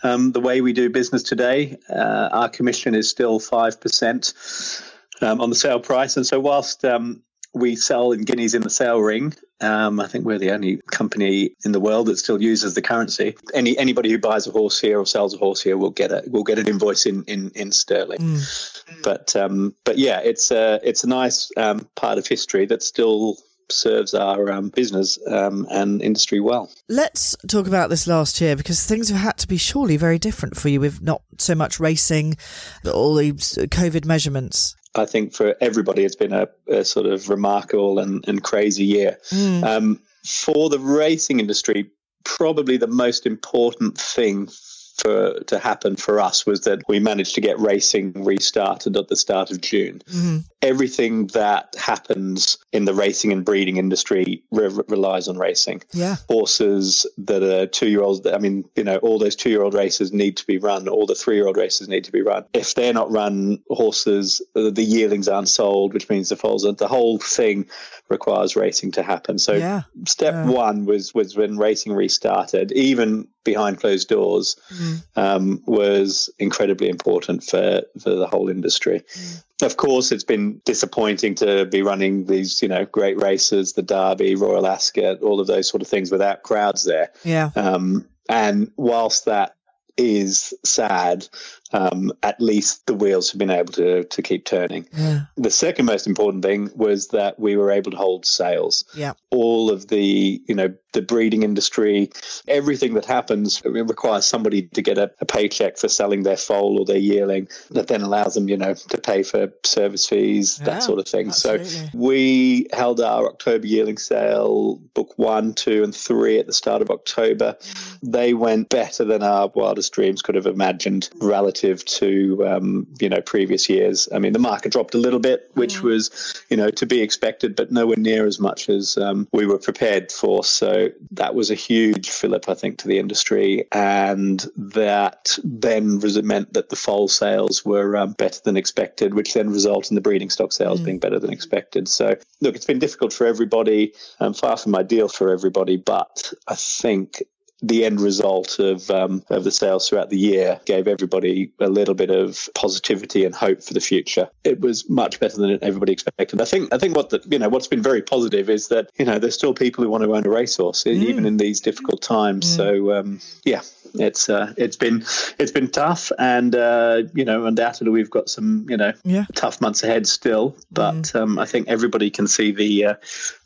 um, 0.02 0.32
the 0.32 0.40
way 0.40 0.60
we 0.60 0.72
do 0.72 0.88
business 0.88 1.22
today. 1.22 1.76
Uh, 1.90 2.28
our 2.32 2.48
commission 2.48 2.94
is 2.94 3.08
still 3.08 3.38
5% 3.38 4.92
um, 5.22 5.40
on 5.40 5.50
the 5.50 5.56
sale 5.56 5.80
price. 5.80 6.16
And 6.16 6.26
so, 6.26 6.40
whilst 6.40 6.84
um, 6.84 7.22
we 7.54 7.76
sell 7.76 8.12
in 8.12 8.22
guineas 8.22 8.54
in 8.54 8.62
the 8.62 8.70
sale 8.70 9.00
ring, 9.00 9.34
um, 9.60 10.00
I 10.00 10.06
think 10.06 10.24
we're 10.24 10.38
the 10.38 10.50
only 10.50 10.80
company 10.90 11.54
in 11.64 11.72
the 11.72 11.80
world 11.80 12.06
that 12.06 12.18
still 12.18 12.42
uses 12.42 12.74
the 12.74 12.82
currency. 12.82 13.36
Any 13.54 13.78
anybody 13.78 14.10
who 14.10 14.18
buys 14.18 14.46
a 14.46 14.50
horse 14.50 14.80
here 14.80 14.98
or 14.98 15.06
sells 15.06 15.34
a 15.34 15.38
horse 15.38 15.62
here 15.62 15.78
will 15.78 15.90
get 15.90 16.10
a 16.10 16.22
will 16.26 16.42
get 16.42 16.58
an 16.58 16.68
invoice 16.68 17.06
in 17.06 17.24
in, 17.24 17.50
in 17.54 17.72
sterling. 17.72 18.18
Mm. 18.18 19.02
But 19.02 19.34
um, 19.36 19.74
but 19.84 19.98
yeah, 19.98 20.20
it's 20.20 20.50
a 20.50 20.80
it's 20.82 21.04
a 21.04 21.08
nice 21.08 21.50
um, 21.56 21.88
part 21.94 22.18
of 22.18 22.26
history 22.26 22.66
that 22.66 22.82
still 22.82 23.38
serves 23.70 24.12
our 24.12 24.50
um, 24.52 24.68
business 24.70 25.18
um, 25.28 25.66
and 25.70 26.02
industry 26.02 26.40
well. 26.40 26.70
Let's 26.88 27.34
talk 27.48 27.66
about 27.66 27.88
this 27.88 28.06
last 28.06 28.40
year 28.40 28.56
because 28.56 28.84
things 28.84 29.08
have 29.08 29.20
had 29.20 29.38
to 29.38 29.48
be 29.48 29.56
surely 29.56 29.96
very 29.96 30.18
different 30.18 30.56
for 30.56 30.68
you 30.68 30.80
with 30.80 31.00
not 31.00 31.22
so 31.38 31.54
much 31.54 31.80
racing, 31.80 32.36
all 32.84 33.14
these 33.14 33.54
COVID 33.56 34.04
measurements. 34.04 34.76
I 34.94 35.06
think 35.06 35.32
for 35.32 35.56
everybody, 35.60 36.04
it's 36.04 36.16
been 36.16 36.32
a, 36.32 36.48
a 36.68 36.84
sort 36.84 37.06
of 37.06 37.28
remarkable 37.28 37.98
and, 37.98 38.26
and 38.28 38.42
crazy 38.42 38.84
year. 38.84 39.18
Mm. 39.30 39.64
Um, 39.64 40.00
for 40.24 40.70
the 40.70 40.78
racing 40.78 41.40
industry, 41.40 41.90
probably 42.24 42.76
the 42.76 42.86
most 42.86 43.26
important 43.26 43.98
thing 43.98 44.48
for 44.96 45.40
to 45.40 45.58
happen 45.58 45.96
for 45.96 46.20
us 46.20 46.46
was 46.46 46.62
that 46.62 46.82
we 46.88 47.00
managed 47.00 47.34
to 47.34 47.40
get 47.40 47.58
racing 47.58 48.12
restarted 48.24 48.96
at 48.96 49.08
the 49.08 49.16
start 49.16 49.50
of 49.50 49.60
June. 49.60 50.00
Mm-hmm. 50.06 50.38
Everything 50.62 51.26
that 51.28 51.74
happens 51.78 52.58
in 52.72 52.84
the 52.84 52.94
racing 52.94 53.32
and 53.32 53.44
breeding 53.44 53.76
industry 53.76 54.42
re- 54.50 54.70
relies 54.88 55.28
on 55.28 55.36
racing. 55.36 55.82
Yeah, 55.92 56.16
horses 56.28 57.06
that 57.18 57.42
are 57.42 57.66
two 57.66 57.88
year 57.88 58.02
olds. 58.02 58.26
I 58.26 58.38
mean, 58.38 58.64
you 58.76 58.84
know, 58.84 58.96
all 58.98 59.18
those 59.18 59.36
two 59.36 59.50
year 59.50 59.62
old 59.62 59.74
races 59.74 60.12
need 60.12 60.36
to 60.38 60.46
be 60.46 60.58
run. 60.58 60.88
All 60.88 61.06
the 61.06 61.14
three 61.14 61.36
year 61.36 61.46
old 61.46 61.56
races 61.56 61.88
need 61.88 62.04
to 62.04 62.12
be 62.12 62.22
run. 62.22 62.44
If 62.54 62.74
they're 62.74 62.94
not 62.94 63.10
run, 63.10 63.60
horses 63.70 64.40
the 64.54 64.82
yearlings 64.82 65.28
aren't 65.28 65.48
sold, 65.48 65.92
which 65.92 66.08
means 66.08 66.28
the 66.28 66.36
foals. 66.36 66.62
The 66.62 66.88
whole 66.88 67.18
thing 67.18 67.66
requires 68.08 68.54
racing 68.56 68.92
to 68.92 69.02
happen. 69.02 69.38
So 69.38 69.54
yeah. 69.54 69.82
step 70.06 70.34
yeah. 70.34 70.46
one 70.46 70.84
was 70.84 71.14
was 71.14 71.36
when 71.36 71.56
racing 71.56 71.94
restarted, 71.94 72.72
even 72.72 73.26
behind 73.44 73.80
closed 73.80 74.08
doors, 74.08 74.56
mm. 74.72 75.02
um, 75.16 75.62
was 75.66 76.30
incredibly 76.38 76.88
important 76.88 77.44
for 77.44 77.82
for 78.00 78.10
the 78.10 78.26
whole 78.26 78.48
industry. 78.48 79.02
Mm. 79.14 79.44
Of 79.62 79.76
course, 79.76 80.12
it's 80.12 80.24
been 80.24 80.60
disappointing 80.64 81.34
to 81.36 81.64
be 81.66 81.82
running 81.82 82.26
these, 82.26 82.60
you 82.60 82.68
know, 82.68 82.84
great 82.84 83.20
races, 83.20 83.72
the 83.72 83.82
Derby, 83.82 84.34
Royal 84.34 84.66
Ascot, 84.66 85.22
all 85.22 85.40
of 85.40 85.46
those 85.46 85.68
sort 85.68 85.80
of 85.80 85.88
things 85.88 86.10
without 86.10 86.42
crowds 86.42 86.84
there. 86.84 87.10
Yeah. 87.22 87.50
Um, 87.56 88.06
and 88.28 88.70
whilst 88.76 89.26
that 89.26 89.54
is 89.96 90.52
sad, 90.64 91.28
um, 91.72 92.12
at 92.22 92.40
least 92.40 92.86
the 92.86 92.94
wheels 92.94 93.30
have 93.30 93.38
been 93.38 93.50
able 93.50 93.72
to 93.72 94.04
to 94.04 94.22
keep 94.22 94.44
turning. 94.44 94.86
Yeah. 94.92 95.22
The 95.36 95.50
second 95.50 95.86
most 95.86 96.06
important 96.06 96.44
thing 96.44 96.70
was 96.74 97.08
that 97.08 97.38
we 97.38 97.56
were 97.56 97.70
able 97.70 97.90
to 97.90 97.96
hold 97.96 98.26
sales. 98.26 98.84
Yeah. 98.94 99.14
All 99.30 99.70
of 99.70 99.88
the 99.88 100.42
you 100.46 100.54
know 100.54 100.74
the 100.92 101.02
breeding 101.02 101.42
industry, 101.42 102.08
everything 102.46 102.94
that 102.94 103.04
happens 103.04 103.60
requires 103.64 104.24
somebody 104.24 104.62
to 104.62 104.80
get 104.80 104.96
a, 104.96 105.10
a, 105.20 105.26
paycheck 105.26 105.76
for 105.76 105.88
selling 105.88 106.22
their 106.22 106.36
foal 106.36 106.78
or 106.78 106.84
their 106.84 106.96
yearling 106.96 107.48
that 107.72 107.88
then 107.88 108.00
allows 108.00 108.34
them, 108.34 108.48
you 108.48 108.56
know, 108.56 108.74
to 108.74 108.96
pay 108.96 109.24
for 109.24 109.52
service 109.64 110.06
fees, 110.06 110.58
yeah, 110.60 110.66
that 110.66 110.84
sort 110.84 111.00
of 111.00 111.08
thing. 111.08 111.28
Absolutely. 111.28 111.66
So 111.66 111.88
we 111.94 112.68
held 112.72 113.00
our 113.00 113.26
October 113.26 113.66
yearling 113.66 113.98
sale, 113.98 114.76
book 114.94 115.12
one, 115.16 115.52
two, 115.52 115.82
and 115.82 115.92
three 115.92 116.38
at 116.38 116.46
the 116.46 116.52
start 116.52 116.80
of 116.80 116.90
October. 116.90 117.56
Mm. 117.60 117.98
They 118.12 118.32
went 118.32 118.68
better 118.68 119.04
than 119.04 119.24
our 119.24 119.50
wildest 119.52 119.92
dreams 119.92 120.22
could 120.22 120.36
have 120.36 120.46
imagined 120.46 121.10
relative 121.20 121.53
relative 121.54 121.84
to 121.84 122.46
um, 122.46 122.86
you 123.00 123.08
know 123.08 123.20
previous 123.20 123.68
years. 123.68 124.08
I 124.12 124.18
mean, 124.18 124.32
the 124.32 124.38
market 124.38 124.72
dropped 124.72 124.94
a 124.94 124.98
little 124.98 125.20
bit, 125.20 125.50
which 125.54 125.76
mm 125.76 125.84
was 125.84 126.10
you 126.48 126.56
know 126.56 126.70
to 126.70 126.86
be 126.86 127.02
expected, 127.02 127.54
but 127.54 127.70
nowhere 127.70 127.98
near 127.98 128.26
as 128.26 128.40
much 128.40 128.70
as 128.70 128.96
um, 128.96 129.28
we 129.32 129.44
were 129.46 129.58
prepared 129.58 130.10
for. 130.10 130.42
So 130.44 130.88
that 131.10 131.34
was 131.34 131.50
a 131.50 131.54
huge 131.54 132.08
fillip, 132.08 132.48
I 132.48 132.54
think, 132.54 132.78
to 132.78 132.88
the 132.88 132.98
industry, 132.98 133.66
and 133.72 134.46
that 134.56 135.36
then 135.44 136.00
meant 136.22 136.54
that 136.54 136.70
the 136.70 136.76
foal 136.76 137.08
sales 137.08 137.64
were 137.64 137.96
um, 137.96 138.12
better 138.12 138.40
than 138.44 138.56
expected, 138.56 139.12
which 139.12 139.34
then 139.34 139.50
resulted 139.50 139.90
in 139.90 139.94
the 139.96 140.00
breeding 140.00 140.30
stock 140.30 140.52
sales 140.52 140.80
mm 140.80 140.84
being 140.84 140.98
better 140.98 141.18
than 141.18 141.32
expected. 141.32 141.88
So 141.88 142.14
look, 142.42 142.54
it's 142.56 142.66
been 142.66 142.78
difficult 142.78 143.10
for 143.10 143.26
everybody, 143.26 143.94
um, 144.20 144.34
far 144.34 144.58
from 144.58 144.76
ideal 144.76 145.08
for 145.08 145.30
everybody, 145.30 145.78
but 145.78 146.32
I 146.46 146.56
think 146.56 147.22
the 147.68 147.84
end 147.84 148.00
result 148.00 148.58
of 148.58 148.90
um, 148.90 149.22
of 149.30 149.44
the 149.44 149.50
sales 149.50 149.88
throughout 149.88 150.10
the 150.10 150.18
year 150.18 150.60
gave 150.66 150.86
everybody 150.86 151.50
a 151.60 151.68
little 151.68 151.94
bit 151.94 152.10
of 152.10 152.48
positivity 152.54 153.24
and 153.24 153.34
hope 153.34 153.62
for 153.62 153.74
the 153.74 153.80
future. 153.80 154.28
It 154.44 154.60
was 154.60 154.88
much 154.88 155.20
better 155.20 155.36
than 155.36 155.58
everybody 155.62 155.92
expected. 155.92 156.40
I 156.40 156.44
think 156.44 156.72
I 156.72 156.78
think 156.78 156.96
what 156.96 157.10
the, 157.10 157.22
you 157.28 157.38
know 157.38 157.48
what's 157.48 157.68
been 157.68 157.82
very 157.82 158.02
positive 158.02 158.50
is 158.50 158.68
that 158.68 158.90
you 158.98 159.04
know 159.04 159.18
there's 159.18 159.34
still 159.34 159.54
people 159.54 159.82
who 159.82 159.90
want 159.90 160.04
to 160.04 160.14
own 160.14 160.26
a 160.26 160.30
racehorse 160.30 160.84
mm. 160.84 160.92
even 160.92 161.26
in 161.26 161.38
these 161.38 161.60
difficult 161.60 162.02
times. 162.02 162.46
Mm. 162.46 162.56
So 162.56 162.92
um, 162.92 163.20
yeah, 163.44 163.62
it's 163.94 164.28
uh, 164.28 164.52
it's 164.56 164.76
been 164.76 165.04
it's 165.38 165.52
been 165.52 165.70
tough, 165.70 166.10
and 166.18 166.54
uh, 166.54 167.02
you 167.14 167.24
know, 167.24 167.46
undoubtedly 167.46 167.90
we've 167.90 168.10
got 168.10 168.28
some 168.28 168.66
you 168.68 168.76
know 168.76 168.92
yeah. 169.04 169.24
tough 169.34 169.60
months 169.60 169.82
ahead 169.82 170.06
still. 170.06 170.56
But 170.72 170.94
mm. 170.94 171.20
um, 171.20 171.38
I 171.38 171.44
think 171.44 171.68
everybody 171.68 172.10
can 172.10 172.26
see 172.26 172.52
the 172.52 172.84
uh, 172.84 172.94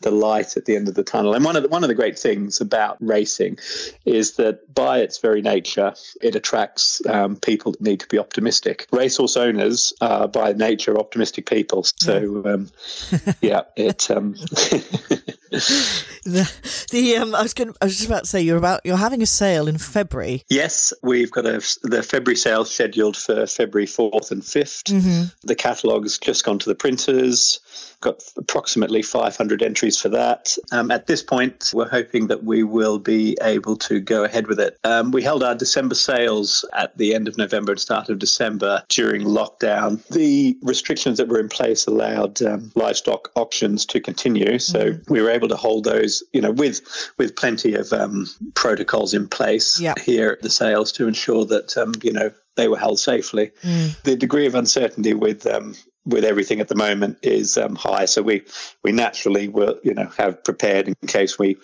the 0.00 0.10
light 0.10 0.56
at 0.56 0.64
the 0.64 0.76
end 0.76 0.88
of 0.88 0.94
the 0.94 1.04
tunnel. 1.04 1.34
And 1.34 1.44
one 1.44 1.56
of 1.56 1.62
the, 1.62 1.68
one 1.68 1.84
of 1.84 1.88
the 1.88 1.94
great 1.94 2.18
things 2.18 2.60
about 2.60 2.96
racing 3.00 3.58
is 4.04 4.36
that 4.36 4.74
by 4.74 4.98
its 4.98 5.18
very 5.18 5.42
nature, 5.42 5.94
it 6.22 6.34
attracts 6.34 7.04
um, 7.06 7.36
people 7.36 7.72
that 7.72 7.80
need 7.80 8.00
to 8.00 8.08
be 8.08 8.18
optimistic. 8.18 8.86
Racehorse 8.92 9.36
owners 9.36 9.92
are 10.00 10.28
by 10.28 10.52
nature 10.52 10.98
optimistic 10.98 11.46
people. 11.46 11.84
So 11.84 12.42
yeah, 12.44 12.52
um, 12.52 12.70
yeah 13.40 13.62
it. 13.76 14.08
The, 16.28 16.86
the 16.90 17.16
um, 17.16 17.34
I 17.34 17.42
was 17.42 17.54
going. 17.54 17.74
I 17.80 17.86
was 17.86 17.96
just 17.96 18.06
about 18.06 18.24
to 18.24 18.28
say 18.28 18.42
you're 18.42 18.58
about 18.58 18.82
you're 18.84 18.98
having 18.98 19.22
a 19.22 19.26
sale 19.26 19.66
in 19.66 19.78
February. 19.78 20.44
Yes, 20.50 20.92
we've 21.02 21.30
got 21.30 21.46
a 21.46 21.64
the 21.82 22.02
February 22.02 22.36
sale 22.36 22.66
scheduled 22.66 23.16
for 23.16 23.46
February 23.46 23.86
fourth 23.86 24.30
and 24.30 24.42
5th 24.42 24.82
mm-hmm. 24.92 25.24
The 25.44 25.54
catalogue's 25.54 26.18
just 26.18 26.44
gone 26.44 26.58
to 26.58 26.68
the 26.68 26.74
printers. 26.74 27.60
Got 28.00 28.22
approximately 28.36 29.02
500 29.02 29.60
entries 29.60 30.00
for 30.00 30.08
that. 30.10 30.56
Um, 30.70 30.92
at 30.92 31.08
this 31.08 31.20
point, 31.20 31.72
we're 31.74 31.88
hoping 31.88 32.28
that 32.28 32.44
we 32.44 32.62
will 32.62 33.00
be 33.00 33.36
able 33.42 33.76
to 33.78 33.98
go 33.98 34.22
ahead 34.22 34.46
with 34.46 34.60
it. 34.60 34.78
Um, 34.84 35.10
we 35.10 35.20
held 35.20 35.42
our 35.42 35.56
December 35.56 35.96
sales 35.96 36.64
at 36.74 36.96
the 36.96 37.12
end 37.12 37.26
of 37.26 37.36
November 37.36 37.72
and 37.72 37.80
start 37.80 38.08
of 38.08 38.20
December 38.20 38.84
during 38.88 39.22
lockdown. 39.22 40.06
The 40.10 40.56
restrictions 40.62 41.18
that 41.18 41.26
were 41.26 41.40
in 41.40 41.48
place 41.48 41.86
allowed 41.86 42.40
um, 42.42 42.70
livestock 42.76 43.32
auctions 43.34 43.84
to 43.86 44.00
continue, 44.00 44.60
so 44.60 44.92
mm-hmm. 44.92 45.12
we 45.12 45.20
were 45.20 45.30
able 45.38 45.48
to 45.48 45.56
hold 45.56 45.84
those, 45.84 46.22
you 46.32 46.40
know, 46.40 46.50
with 46.50 46.80
with 47.16 47.36
plenty 47.36 47.74
of 47.74 47.92
um, 47.92 48.26
protocols 48.54 49.14
in 49.14 49.28
place 49.28 49.80
yep. 49.80 49.98
here 49.98 50.30
at 50.30 50.42
the 50.42 50.50
sales 50.50 50.92
to 50.92 51.06
ensure 51.06 51.44
that 51.46 51.76
um, 51.76 51.94
you 52.02 52.12
know 52.12 52.30
they 52.56 52.68
were 52.68 52.78
held 52.78 52.98
safely. 52.98 53.52
Mm. 53.62 54.02
The 54.02 54.16
degree 54.16 54.46
of 54.46 54.54
uncertainty 54.54 55.14
with 55.14 55.46
um, 55.46 55.74
with 56.08 56.24
everything 56.24 56.60
at 56.60 56.68
the 56.68 56.74
moment 56.74 57.18
is 57.22 57.56
um, 57.56 57.76
high. 57.76 58.06
So 58.06 58.22
we 58.22 58.42
we 58.82 58.92
naturally 58.92 59.48
will 59.48 59.78
you 59.84 59.94
know 59.94 60.10
have 60.16 60.42
prepared 60.42 60.88
in 60.88 60.94
case 61.06 61.38
we 61.38 61.56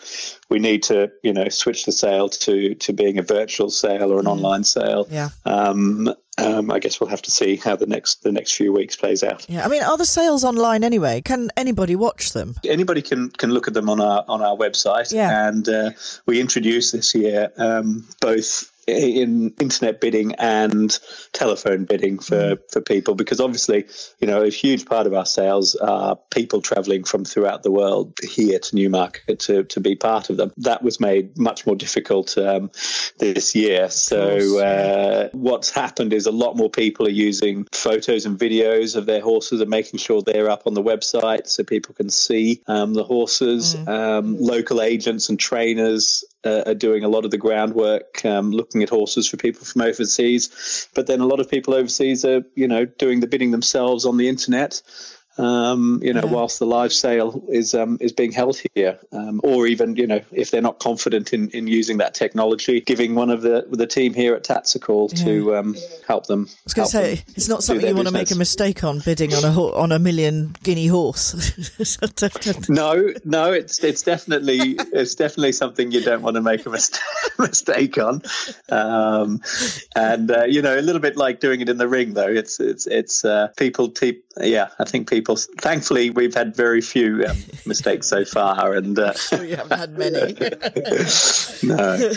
we 0.50 0.58
need 0.58 0.82
to 0.84 1.10
you 1.22 1.32
know 1.32 1.48
switch 1.48 1.86
the 1.86 1.92
sale 1.92 2.28
to 2.28 2.74
to 2.74 2.92
being 2.92 3.18
a 3.18 3.22
virtual 3.22 3.70
sale 3.70 4.12
or 4.12 4.20
an 4.20 4.26
mm. 4.26 4.32
online 4.32 4.64
sale. 4.64 5.06
Yeah. 5.10 5.30
Um, 5.44 6.14
um, 6.36 6.72
I 6.72 6.80
guess 6.80 7.00
we'll 7.00 7.10
have 7.10 7.22
to 7.22 7.30
see 7.30 7.56
how 7.56 7.76
the 7.76 7.86
next 7.86 8.22
the 8.22 8.32
next 8.32 8.56
few 8.56 8.72
weeks 8.72 8.96
plays 8.96 9.22
out. 9.22 9.46
Yeah, 9.48 9.64
I 9.64 9.68
mean, 9.68 9.82
are 9.82 9.96
the 9.96 10.04
sales 10.04 10.44
online 10.44 10.82
anyway? 10.82 11.22
Can 11.22 11.50
anybody 11.56 11.94
watch 11.96 12.32
them? 12.32 12.56
Anybody 12.64 13.02
can 13.02 13.30
can 13.30 13.50
look 13.50 13.68
at 13.68 13.74
them 13.74 13.88
on 13.88 14.00
our 14.00 14.24
on 14.28 14.42
our 14.42 14.56
website. 14.56 15.12
Yeah. 15.12 15.48
and 15.48 15.68
uh, 15.68 15.90
we 16.26 16.40
introduced 16.40 16.92
this 16.92 17.14
year 17.14 17.52
um, 17.56 18.06
both 18.20 18.73
in 18.86 19.54
internet 19.60 20.00
bidding 20.00 20.34
and 20.36 20.98
telephone 21.32 21.84
bidding 21.84 22.18
for, 22.18 22.56
mm. 22.56 22.58
for 22.70 22.80
people 22.80 23.14
because 23.14 23.40
obviously 23.40 23.84
you 24.20 24.26
know 24.26 24.42
a 24.42 24.50
huge 24.50 24.86
part 24.86 25.06
of 25.06 25.14
our 25.14 25.26
sales 25.26 25.74
are 25.76 26.16
people 26.30 26.60
traveling 26.60 27.04
from 27.04 27.24
throughout 27.24 27.62
the 27.62 27.70
world 27.70 28.12
here 28.22 28.58
to 28.58 28.76
Newmarket 28.76 29.38
to, 29.40 29.64
to 29.64 29.80
be 29.80 29.94
part 29.94 30.30
of 30.30 30.36
them 30.36 30.52
that 30.56 30.82
was 30.82 31.00
made 31.00 31.36
much 31.38 31.66
more 31.66 31.76
difficult 31.76 32.36
um, 32.38 32.70
this 33.18 33.54
year 33.54 33.88
so 33.90 34.58
uh, 34.60 35.28
what's 35.32 35.70
happened 35.70 36.12
is 36.12 36.26
a 36.26 36.32
lot 36.32 36.56
more 36.56 36.70
people 36.70 37.06
are 37.06 37.10
using 37.10 37.66
photos 37.72 38.26
and 38.26 38.38
videos 38.38 38.96
of 38.96 39.06
their 39.06 39.20
horses 39.20 39.60
and 39.60 39.70
making 39.70 39.98
sure 39.98 40.22
they're 40.22 40.50
up 40.50 40.66
on 40.66 40.74
the 40.74 40.82
website 40.82 41.46
so 41.46 41.64
people 41.64 41.94
can 41.94 42.10
see 42.10 42.62
um, 42.66 42.94
the 42.94 43.04
horses 43.04 43.74
mm. 43.74 43.88
um, 43.88 44.36
local 44.38 44.80
agents 44.80 45.28
and 45.28 45.38
trainers 45.38 46.24
uh, 46.44 46.62
are 46.66 46.74
doing 46.74 47.04
a 47.04 47.08
lot 47.08 47.24
of 47.24 47.30
the 47.30 47.38
groundwork, 47.38 48.24
um, 48.24 48.50
looking 48.50 48.82
at 48.82 48.88
horses 48.88 49.28
for 49.28 49.36
people 49.36 49.64
from 49.64 49.82
overseas. 49.82 50.88
But 50.94 51.06
then 51.06 51.20
a 51.20 51.26
lot 51.26 51.40
of 51.40 51.50
people 51.50 51.74
overseas 51.74 52.24
are, 52.24 52.42
you 52.54 52.68
know, 52.68 52.84
doing 52.84 53.20
the 53.20 53.26
bidding 53.26 53.50
themselves 53.50 54.04
on 54.04 54.16
the 54.16 54.28
internet. 54.28 54.82
Um, 55.36 56.00
you 56.02 56.12
know, 56.12 56.22
yeah. 56.24 56.30
whilst 56.30 56.58
the 56.60 56.66
live 56.66 56.92
sale 56.92 57.42
is 57.48 57.74
um, 57.74 57.98
is 58.00 58.12
being 58.12 58.30
held 58.30 58.60
here, 58.74 58.98
um, 59.12 59.40
or 59.42 59.66
even 59.66 59.96
you 59.96 60.06
know, 60.06 60.20
if 60.30 60.50
they're 60.50 60.62
not 60.62 60.78
confident 60.78 61.32
in, 61.32 61.48
in 61.50 61.66
using 61.66 61.98
that 61.98 62.14
technology, 62.14 62.80
giving 62.80 63.14
one 63.16 63.30
of 63.30 63.42
the 63.42 63.66
the 63.70 63.86
team 63.86 64.14
here 64.14 64.34
at 64.34 64.44
Tats 64.44 64.74
a 64.76 64.78
call 64.78 65.10
yeah. 65.12 65.24
to 65.24 65.56
um, 65.56 65.76
help 66.06 66.26
them. 66.26 66.46
I 66.48 66.60
was 66.64 66.74
going 66.74 66.86
to 66.86 66.92
say 66.92 67.24
it's 67.34 67.48
not 67.48 67.64
something 67.64 67.84
you 67.84 67.94
want 67.94 68.06
business. 68.06 68.28
to 68.28 68.34
make 68.34 68.36
a 68.36 68.38
mistake 68.38 68.84
on 68.84 69.00
bidding 69.00 69.34
on 69.34 69.44
a 69.44 69.60
on 69.74 69.90
a 69.90 69.98
million 69.98 70.54
guinea 70.62 70.86
horse. 70.86 71.34
no, 72.68 73.12
no, 73.24 73.52
it's 73.52 73.82
it's 73.82 74.02
definitely 74.02 74.76
it's 74.92 75.16
definitely 75.16 75.52
something 75.52 75.90
you 75.90 76.00
don't 76.00 76.22
want 76.22 76.36
to 76.36 76.42
make 76.42 76.64
a 76.64 76.70
mistake, 76.70 77.00
mistake 77.40 77.98
on, 77.98 78.22
um, 78.68 79.40
and 79.96 80.30
uh, 80.30 80.44
you 80.44 80.62
know, 80.62 80.78
a 80.78 80.80
little 80.80 81.00
bit 81.00 81.16
like 81.16 81.40
doing 81.40 81.60
it 81.60 81.68
in 81.68 81.78
the 81.78 81.88
ring 81.88 82.14
though. 82.14 82.28
It's 82.28 82.60
it's 82.60 82.86
it's 82.86 83.24
uh, 83.24 83.48
people. 83.56 83.88
Te- 83.88 84.22
yeah, 84.40 84.68
I 84.78 84.84
think 84.84 85.10
people. 85.10 85.23
Thankfully, 85.58 86.10
we've 86.10 86.34
had 86.34 86.54
very 86.54 86.80
few 86.80 87.24
um, 87.26 87.36
mistakes 87.66 88.06
so 88.06 88.24
far, 88.24 88.74
and 88.74 88.98
uh, 88.98 89.12
sure 89.14 89.44
you 89.44 89.56
haven't 89.56 89.78
had 89.78 89.98
many. 89.98 90.34
no. 91.62 92.12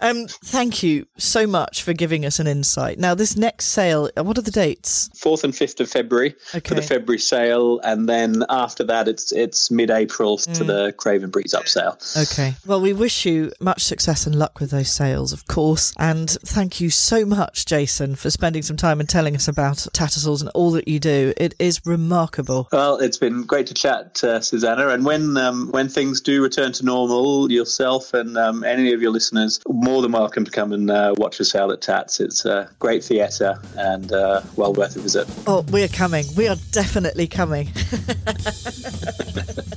um, 0.00 0.26
thank 0.44 0.82
you 0.82 1.06
so 1.16 1.46
much 1.46 1.82
for 1.82 1.92
giving 1.92 2.24
us 2.24 2.38
an 2.38 2.46
insight. 2.46 2.98
Now, 2.98 3.14
this 3.14 3.36
next 3.36 3.66
sale, 3.66 4.10
uh, 4.16 4.24
what 4.24 4.38
are 4.38 4.42
the 4.42 4.50
dates? 4.50 5.10
Fourth 5.16 5.44
and 5.44 5.54
fifth 5.54 5.80
of 5.80 5.90
February 5.90 6.34
okay. 6.54 6.68
for 6.68 6.74
the 6.74 6.82
February 6.82 7.18
sale, 7.18 7.80
and 7.80 8.08
then 8.08 8.44
after 8.48 8.84
that, 8.84 9.08
it's 9.08 9.32
it's 9.32 9.70
mid-April 9.70 10.38
mm. 10.38 10.56
to 10.56 10.64
the 10.64 10.92
Craven 10.96 11.30
Breeze 11.30 11.54
up 11.54 11.68
sale. 11.68 11.98
Okay. 12.16 12.54
Well, 12.66 12.80
we 12.80 12.92
wish 12.92 13.24
you 13.24 13.52
much 13.60 13.82
success 13.82 14.26
and 14.26 14.34
luck 14.34 14.60
with 14.60 14.70
those 14.70 14.90
sales, 14.90 15.32
of 15.32 15.46
course, 15.46 15.92
and 15.98 16.30
thank 16.44 16.80
you 16.80 16.90
so 16.90 17.24
much, 17.24 17.66
Jason, 17.66 18.14
for 18.14 18.30
spending 18.30 18.62
some 18.62 18.76
time 18.76 19.00
and 19.00 19.08
telling 19.08 19.34
us 19.34 19.48
about 19.48 19.86
Tattersalls 19.92 20.40
and 20.40 20.50
all 20.50 20.70
that 20.72 20.88
you 20.88 20.98
do. 20.98 21.32
It 21.36 21.54
is 21.58 21.80
remarkable. 21.84 22.41
Well, 22.72 22.98
it's 22.98 23.16
been 23.16 23.42
great 23.42 23.66
to 23.68 23.74
chat, 23.74 24.22
uh, 24.24 24.40
Susanna. 24.40 24.88
And 24.88 25.04
when 25.04 25.36
um, 25.36 25.70
when 25.70 25.88
things 25.88 26.20
do 26.20 26.42
return 26.42 26.72
to 26.72 26.84
normal, 26.84 27.50
yourself 27.50 28.14
and 28.14 28.36
um, 28.36 28.64
any 28.64 28.92
of 28.92 29.00
your 29.02 29.10
listeners 29.10 29.60
more 29.68 30.02
than 30.02 30.12
welcome 30.12 30.44
to 30.44 30.50
come 30.50 30.72
and 30.72 30.90
uh, 30.90 31.14
watch 31.16 31.40
a 31.40 31.44
sale 31.44 31.70
at 31.70 31.80
Tats. 31.80 32.20
It's 32.20 32.44
a 32.44 32.68
great 32.78 33.04
theatre 33.04 33.58
and 33.76 34.12
uh, 34.12 34.42
well 34.56 34.72
worth 34.72 34.96
a 34.96 35.00
visit. 35.00 35.28
Oh, 35.46 35.64
we 35.72 35.82
are 35.82 35.88
coming. 35.88 36.24
We 36.36 36.48
are 36.48 36.56
definitely 36.70 37.26
coming. 37.26 37.68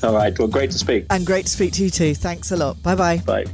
All 0.03 0.13
right. 0.13 0.37
Well, 0.37 0.47
great 0.47 0.71
to 0.71 0.77
speak. 0.77 1.05
And 1.09 1.25
great 1.25 1.45
to 1.45 1.51
speak 1.51 1.73
to 1.73 1.83
you 1.83 1.89
too. 1.89 2.15
Thanks 2.15 2.51
a 2.51 2.57
lot. 2.57 2.81
Bye-bye. 2.83 3.17
Bye. 3.19 3.45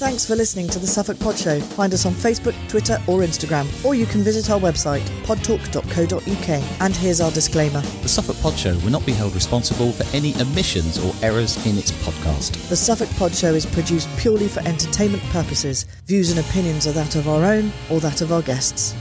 Thanks 0.00 0.26
for 0.26 0.34
listening 0.36 0.68
to 0.68 0.78
the 0.78 0.86
Suffolk 0.86 1.18
Pod 1.18 1.38
Show. 1.38 1.60
Find 1.60 1.92
us 1.94 2.06
on 2.06 2.12
Facebook, 2.12 2.54
Twitter, 2.68 2.98
or 3.06 3.20
Instagram, 3.20 3.66
or 3.84 3.94
you 3.94 4.06
can 4.06 4.22
visit 4.22 4.50
our 4.50 4.58
website, 4.58 5.02
podtalk.co.uk. 5.24 6.80
And 6.80 6.96
here's 6.96 7.20
our 7.20 7.30
disclaimer 7.30 7.80
The 7.80 8.08
Suffolk 8.08 8.36
Pod 8.40 8.58
Show 8.58 8.74
will 8.78 8.90
not 8.90 9.06
be 9.06 9.12
held 9.12 9.34
responsible 9.34 9.92
for 9.92 10.04
any 10.16 10.34
omissions 10.40 10.98
or 11.02 11.14
errors 11.22 11.64
in 11.66 11.78
its 11.78 11.92
podcast. 11.92 12.68
The 12.68 12.76
Suffolk 12.76 13.10
Pod 13.16 13.34
Show 13.34 13.54
is 13.54 13.66
produced 13.66 14.08
purely 14.18 14.48
for 14.48 14.60
entertainment 14.60 15.22
purposes. 15.24 15.84
Views 16.06 16.30
and 16.30 16.40
opinions 16.40 16.86
are 16.86 16.92
that 16.92 17.16
of 17.16 17.28
our 17.28 17.44
own 17.44 17.72
or 17.90 18.00
that 18.00 18.20
of 18.20 18.32
our 18.32 18.42
guests. 18.42 18.94